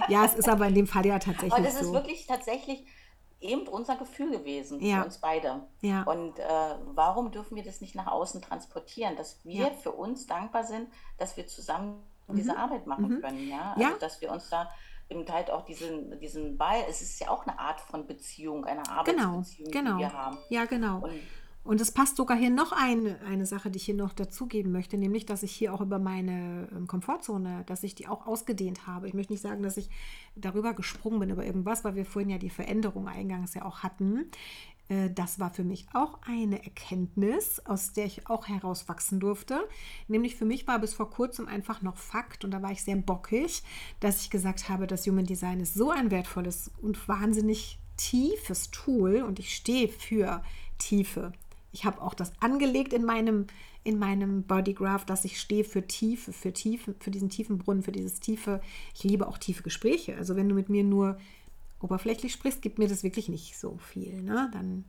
ja, 0.07 0.25
es 0.25 0.35
ist 0.35 0.49
aber 0.49 0.67
in 0.67 0.75
dem 0.75 0.87
Fall 0.87 1.05
ja 1.05 1.19
tatsächlich 1.19 1.53
Aber 1.53 1.63
das 1.63 1.79
so. 1.79 1.85
ist 1.85 1.93
wirklich 1.93 2.25
tatsächlich 2.27 2.85
eben 3.43 3.67
unser 3.67 3.97
Gefühl 3.97 4.31
gewesen 4.31 4.81
ja. 4.81 4.99
für 4.99 5.05
uns 5.05 5.17
beide. 5.19 5.67
Ja. 5.81 6.03
Und 6.03 6.39
äh, 6.39 6.75
warum 6.93 7.31
dürfen 7.31 7.55
wir 7.55 7.63
das 7.63 7.81
nicht 7.81 7.93
nach 7.93 8.07
außen 8.07 8.41
transportieren, 8.41 9.15
dass 9.15 9.43
wir 9.43 9.67
ja. 9.67 9.69
für 9.71 9.91
uns 9.91 10.25
dankbar 10.27 10.63
sind, 10.63 10.87
dass 11.17 11.37
wir 11.37 11.45
zusammen 11.47 12.01
mhm. 12.27 12.35
diese 12.35 12.57
Arbeit 12.57 12.87
machen 12.87 13.09
mhm. 13.09 13.21
können, 13.21 13.49
ja? 13.49 13.75
Also, 13.77 13.99
dass 13.99 14.21
wir 14.21 14.31
uns 14.31 14.49
da 14.49 14.71
eben 15.13 15.31
halt 15.31 15.51
auch 15.51 15.65
diesen, 15.65 16.19
diesen 16.19 16.57
Ball, 16.57 16.83
es 16.89 17.01
ist 17.01 17.19
ja 17.19 17.29
auch 17.29 17.45
eine 17.45 17.59
Art 17.59 17.79
von 17.79 18.07
Beziehung, 18.07 18.65
eine 18.65 18.81
genau, 18.83 18.97
Arbeitsbeziehung, 18.97 19.71
genau, 19.71 19.83
genau. 19.83 19.97
die 19.97 20.03
wir 20.03 20.13
haben. 20.13 20.37
Ja, 20.49 20.65
genau. 20.65 20.99
Und 20.99 21.13
und 21.65 21.79
es 21.79 21.91
passt 21.91 22.17
sogar 22.17 22.37
hier 22.37 22.49
noch 22.49 22.73
eine, 22.73 23.17
eine 23.25 23.45
Sache, 23.45 23.71
die 23.71 23.77
ich 23.77 23.85
hier 23.85 23.95
noch 23.95 24.11
dazugeben 24.11 24.73
möchte, 24.73 24.97
nämlich, 24.97 25.25
dass 25.25 25.43
ich 25.43 25.53
hier 25.53 25.73
auch 25.73 25.79
über 25.79 25.97
meine 25.97 26.67
ähm, 26.75 26.87
Komfortzone, 26.87 27.63
dass 27.67 27.83
ich 27.83 27.95
die 27.95 28.07
auch 28.07 28.27
ausgedehnt 28.27 28.85
habe. 28.85 29.07
Ich 29.07 29.13
möchte 29.13 29.31
nicht 29.31 29.41
sagen, 29.41 29.63
dass 29.63 29.77
ich 29.77 29.89
darüber 30.35 30.73
gesprungen 30.73 31.19
bin 31.21 31.29
über 31.29 31.45
irgendwas, 31.45 31.85
weil 31.85 31.95
wir 31.95 32.05
vorhin 32.05 32.29
ja 32.29 32.37
die 32.37 32.49
Veränderung 32.49 33.07
eingangs 33.07 33.53
ja 33.53 33.63
auch 33.63 33.79
hatten. 33.79 34.29
Äh, 34.89 35.09
das 35.09 35.39
war 35.39 35.53
für 35.53 35.63
mich 35.63 35.85
auch 35.93 36.19
eine 36.23 36.63
Erkenntnis, 36.63 37.61
aus 37.65 37.93
der 37.93 38.05
ich 38.05 38.27
auch 38.27 38.47
herauswachsen 38.47 39.19
durfte. 39.19 39.67
Nämlich 40.07 40.35
für 40.35 40.45
mich 40.45 40.67
war 40.67 40.79
bis 40.79 40.93
vor 40.93 41.09
kurzem 41.09 41.47
einfach 41.47 41.81
noch 41.81 41.97
Fakt, 41.97 42.43
und 42.43 42.51
da 42.51 42.61
war 42.61 42.71
ich 42.71 42.83
sehr 42.83 42.95
bockig, 42.95 43.63
dass 43.99 44.21
ich 44.21 44.29
gesagt 44.29 44.69
habe, 44.69 44.87
das 44.87 45.07
Human 45.07 45.25
Design 45.25 45.59
ist 45.59 45.73
so 45.73 45.89
ein 45.91 46.11
wertvolles 46.11 46.71
und 46.81 47.07
wahnsinnig 47.07 47.79
tiefes 47.97 48.71
Tool 48.71 49.21
und 49.21 49.39
ich 49.39 49.55
stehe 49.55 49.87
für 49.87 50.41
Tiefe. 50.77 51.31
Ich 51.71 51.85
habe 51.85 52.01
auch 52.01 52.13
das 52.13 52.33
angelegt 52.39 52.93
in 52.93 53.03
meinem, 53.03 53.47
in 53.83 53.97
meinem 53.97 54.43
Bodygraph, 54.43 55.05
dass 55.05 55.25
ich 55.25 55.39
stehe 55.39 55.63
für 55.63 55.87
Tiefe, 55.87 56.31
für 56.31 56.53
Tiefe, 56.53 56.95
für 56.99 57.11
diesen 57.11 57.29
tiefen 57.29 57.57
Brunnen, 57.57 57.83
für 57.83 57.91
dieses 57.91 58.19
tiefe. 58.19 58.61
Ich 58.93 59.03
liebe 59.03 59.27
auch 59.27 59.39
tiefe 59.39 59.63
Gespräche. 59.63 60.15
Also 60.15 60.35
wenn 60.35 60.49
du 60.49 60.55
mit 60.55 60.69
mir 60.69 60.83
nur 60.83 61.17
oberflächlich 61.83 62.33
sprichst, 62.33 62.61
gibt 62.61 62.79
mir 62.79 62.87
das 62.87 63.03
wirklich 63.03 63.29
nicht 63.29 63.57
so 63.57 63.77
viel. 63.77 64.21
Ne? 64.21 64.49
Dann 64.53 64.85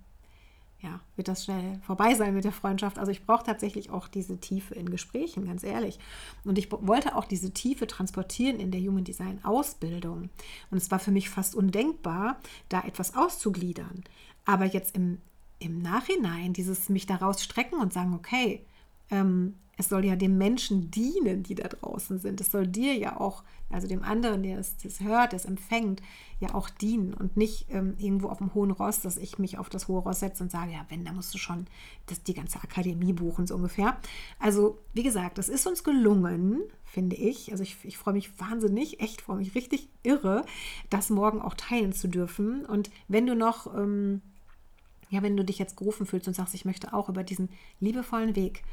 ja, 0.85 1.01
wird 1.17 1.29
das 1.29 1.45
schnell 1.45 1.81
vorbei 1.87 2.15
sein 2.15 2.35
mit 2.35 2.45
der 2.45 2.53
Freundschaft. 2.53 2.99
Also 2.99 3.11
ich 3.11 3.25
brauche 3.25 3.45
tatsächlich 3.45 3.91
auch 3.91 4.07
diese 4.07 4.39
Tiefe 4.39 4.75
in 4.75 4.91
Gesprächen, 4.91 5.47
ganz 5.47 5.63
ehrlich. 5.63 5.99
Und 6.45 6.59
ich 6.59 6.71
wollte 6.71 7.17
auch 7.17 7.25
diese 7.25 7.53
Tiefe 7.53 7.87
transportieren 7.87 8.61
in 8.61 8.71
der 8.71 8.81
Human 8.81 9.05
Design 9.05 9.43
Ausbildung. 9.45 10.29
Und 10.71 10.79
es 10.79 10.91
war 10.91 10.99
für 10.99 11.11
mich 11.11 11.31
fast 11.31 11.55
undenkbar, 11.55 12.39
da 12.69 12.83
etwas 12.83 13.17
auszugliedern. 13.17 14.05
Aber 14.45 14.67
jetzt 14.67 14.95
im, 14.95 15.19
im 15.59 15.81
Nachhinein 15.81 16.53
dieses 16.53 16.91
mich 16.91 17.07
daraus 17.07 17.43
strecken 17.43 17.81
und 17.81 17.95
sagen, 17.95 18.15
okay, 18.15 18.65
ähm, 19.11 19.55
es 19.77 19.89
soll 19.89 20.05
ja 20.05 20.17
den 20.17 20.39
Menschen 20.39 20.91
dienen, 20.91 21.43
die 21.43 21.55
da 21.55 21.69
draußen 21.69 22.19
sind. 22.19 22.41
Es 22.41 22.51
soll 22.51 22.67
dir 22.67 22.95
ja 22.95 23.19
auch, 23.19 23.43
also 23.71 23.89
dem 23.89 24.03
anderen, 24.03 24.43
der 24.43 24.59
es 24.59 24.77
das 24.77 25.01
hört, 25.01 25.33
das 25.33 25.45
empfängt, 25.45 26.01
ja 26.41 26.55
auch 26.55 26.69
dienen 26.71 27.15
und 27.15 27.37
nicht 27.37 27.67
ähm, 27.71 27.95
irgendwo 27.99 28.29
auf 28.29 28.39
dem 28.39 28.55
hohen 28.55 28.71
Ross, 28.71 29.01
dass 29.01 29.17
ich 29.17 29.39
mich 29.39 29.59
auf 29.59 29.69
das 29.69 29.89
hohe 29.89 30.01
Ross 30.01 30.21
setze 30.21 30.43
und 30.43 30.51
sage, 30.51 30.73
ja, 30.73 30.85
wenn, 30.89 31.05
da 31.05 31.13
musst 31.13 31.35
du 31.35 31.39
schon 31.39 31.67
das, 32.07 32.23
die 32.23 32.35
ganze 32.35 32.63
Akademie 32.63 33.13
buchen, 33.13 33.47
so 33.47 33.55
ungefähr. 33.55 33.97
Also, 34.39 34.79
wie 34.93 35.03
gesagt, 35.03 35.39
das 35.39 35.49
ist 35.49 35.67
uns 35.67 35.85
gelungen, 35.85 36.63
finde 36.85 37.17
ich. 37.17 37.51
Also, 37.53 37.63
ich, 37.63 37.77
ich 37.85 37.99
freue 37.99 38.15
mich 38.15 38.39
wahnsinnig, 38.39 39.01
echt 39.01 39.23
freue 39.23 39.39
mich 39.39 39.55
richtig 39.55 39.89
irre, 40.03 40.45
das 40.91 41.11
morgen 41.11 41.41
auch 41.41 41.55
teilen 41.55 41.93
zu 41.93 42.09
dürfen. 42.09 42.65
Und 42.65 42.91
wenn 43.09 43.27
du 43.27 43.35
noch. 43.35 43.75
Ähm, 43.75 44.23
ja, 45.11 45.23
wenn 45.23 45.37
du 45.37 45.45
dich 45.45 45.59
jetzt 45.59 45.77
gerufen 45.77 46.07
fühlst 46.07 46.27
und 46.27 46.35
sagst, 46.35 46.55
ich 46.55 46.65
möchte 46.65 46.93
auch 46.93 47.09
über 47.09 47.23
diesen 47.23 47.49
liebevollen 47.79 48.35
Weg 48.35 48.65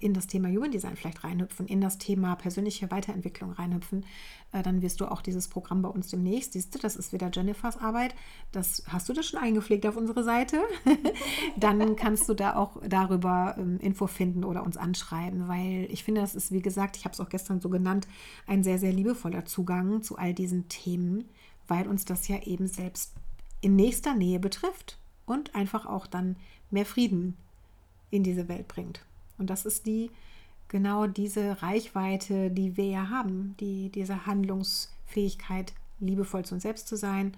in 0.00 0.14
das 0.14 0.26
Thema 0.26 0.48
Human 0.48 0.70
Design 0.70 0.96
vielleicht 0.96 1.22
reinhüpfen, 1.22 1.66
in 1.66 1.80
das 1.80 1.98
Thema 1.98 2.34
persönliche 2.34 2.90
Weiterentwicklung 2.90 3.52
reinhüpfen, 3.52 4.04
äh, 4.52 4.62
dann 4.62 4.82
wirst 4.82 5.00
du 5.00 5.06
auch 5.06 5.22
dieses 5.22 5.48
Programm 5.48 5.82
bei 5.82 5.88
uns 5.88 6.08
demnächst, 6.08 6.54
siehst 6.54 6.74
du, 6.74 6.78
das 6.78 6.96
ist 6.96 7.12
wieder 7.12 7.30
Jennifers 7.32 7.76
Arbeit, 7.76 8.14
das 8.52 8.82
hast 8.88 9.08
du 9.08 9.12
das 9.12 9.26
schon 9.26 9.40
eingepflegt 9.40 9.86
auf 9.86 9.96
unsere 9.96 10.24
Seite, 10.24 10.60
dann 11.56 11.96
kannst 11.96 12.28
du 12.28 12.34
da 12.34 12.56
auch 12.56 12.78
darüber 12.86 13.54
ähm, 13.58 13.78
Info 13.80 14.06
finden 14.06 14.44
oder 14.44 14.64
uns 14.64 14.76
anschreiben, 14.76 15.48
weil 15.48 15.86
ich 15.90 16.04
finde, 16.04 16.20
das 16.20 16.34
ist, 16.34 16.52
wie 16.52 16.62
gesagt, 16.62 16.96
ich 16.96 17.04
habe 17.04 17.12
es 17.12 17.20
auch 17.20 17.28
gestern 17.28 17.60
so 17.60 17.68
genannt, 17.68 18.08
ein 18.46 18.64
sehr, 18.64 18.78
sehr 18.78 18.92
liebevoller 18.92 19.44
Zugang 19.44 20.02
zu 20.02 20.18
all 20.18 20.34
diesen 20.34 20.68
Themen, 20.68 21.28
weil 21.68 21.86
uns 21.86 22.04
das 22.04 22.26
ja 22.28 22.42
eben 22.42 22.66
selbst 22.66 23.14
in 23.60 23.76
nächster 23.76 24.14
Nähe 24.14 24.40
betrifft 24.40 24.98
und 25.26 25.54
einfach 25.54 25.86
auch 25.86 26.06
dann 26.06 26.36
mehr 26.70 26.86
Frieden 26.86 27.36
in 28.10 28.24
diese 28.24 28.48
Welt 28.48 28.66
bringt. 28.66 29.04
Und 29.40 29.48
das 29.48 29.64
ist 29.64 29.86
die 29.86 30.10
genau 30.68 31.06
diese 31.06 31.62
Reichweite, 31.62 32.50
die 32.50 32.76
wir 32.76 32.86
ja 32.86 33.08
haben, 33.08 33.56
die, 33.58 33.88
diese 33.88 34.26
Handlungsfähigkeit, 34.26 35.72
liebevoll 35.98 36.44
zu 36.44 36.54
uns 36.54 36.62
selbst 36.62 36.86
zu 36.86 36.96
sein 36.96 37.36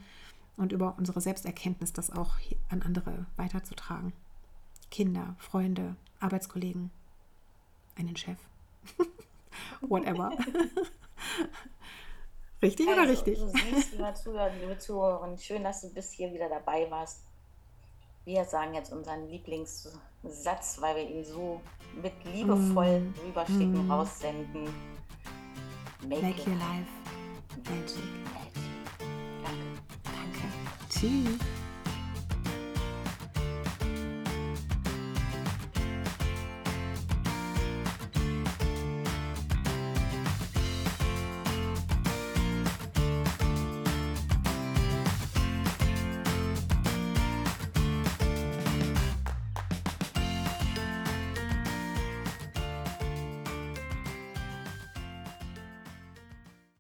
und 0.57 0.73
über 0.73 0.97
unsere 0.99 1.21
Selbsterkenntnis 1.21 1.93
das 1.93 2.11
auch 2.11 2.37
an 2.69 2.83
andere 2.83 3.27
weiterzutragen. 3.37 4.13
Kinder, 4.91 5.35
Freunde, 5.39 5.97
Arbeitskollegen, 6.21 6.91
einen 7.97 8.17
Chef, 8.17 8.39
whatever. 9.81 10.31
richtig 12.63 12.89
also, 12.89 13.01
oder 13.01 13.11
richtig? 13.11 13.39
Du 13.39 13.49
siehst, 13.49 13.93
liebe 13.93 14.15
Zuhörer, 14.15 14.51
liebe 14.61 14.79
Zuhörer, 14.79 15.39
schön, 15.39 15.65
dass 15.65 15.81
du 15.81 15.89
bis 15.91 16.13
hier 16.13 16.33
wieder 16.35 16.49
dabei 16.49 16.91
warst. 16.91 17.23
Wir 18.25 18.45
sagen 18.45 18.75
jetzt 18.75 18.93
unseren 18.93 19.29
Lieblingssatz, 20.23 20.81
weil 20.81 20.97
wir 20.97 21.09
ihn 21.09 21.25
so 21.25 21.61
mit 22.01 22.13
liebevoll 22.25 23.01
mm. 23.01 23.15
rüberschicken, 23.27 23.87
mm. 23.87 23.91
raussenden. 23.91 24.65
Make, 26.07 26.23
Make 26.23 26.51
your 26.51 26.57
life 26.57 26.89
magic. 27.57 27.97
magic. 28.25 28.63
Danke. 29.45 29.79
Danke. 30.05 30.49
Tschüss. 30.89 31.62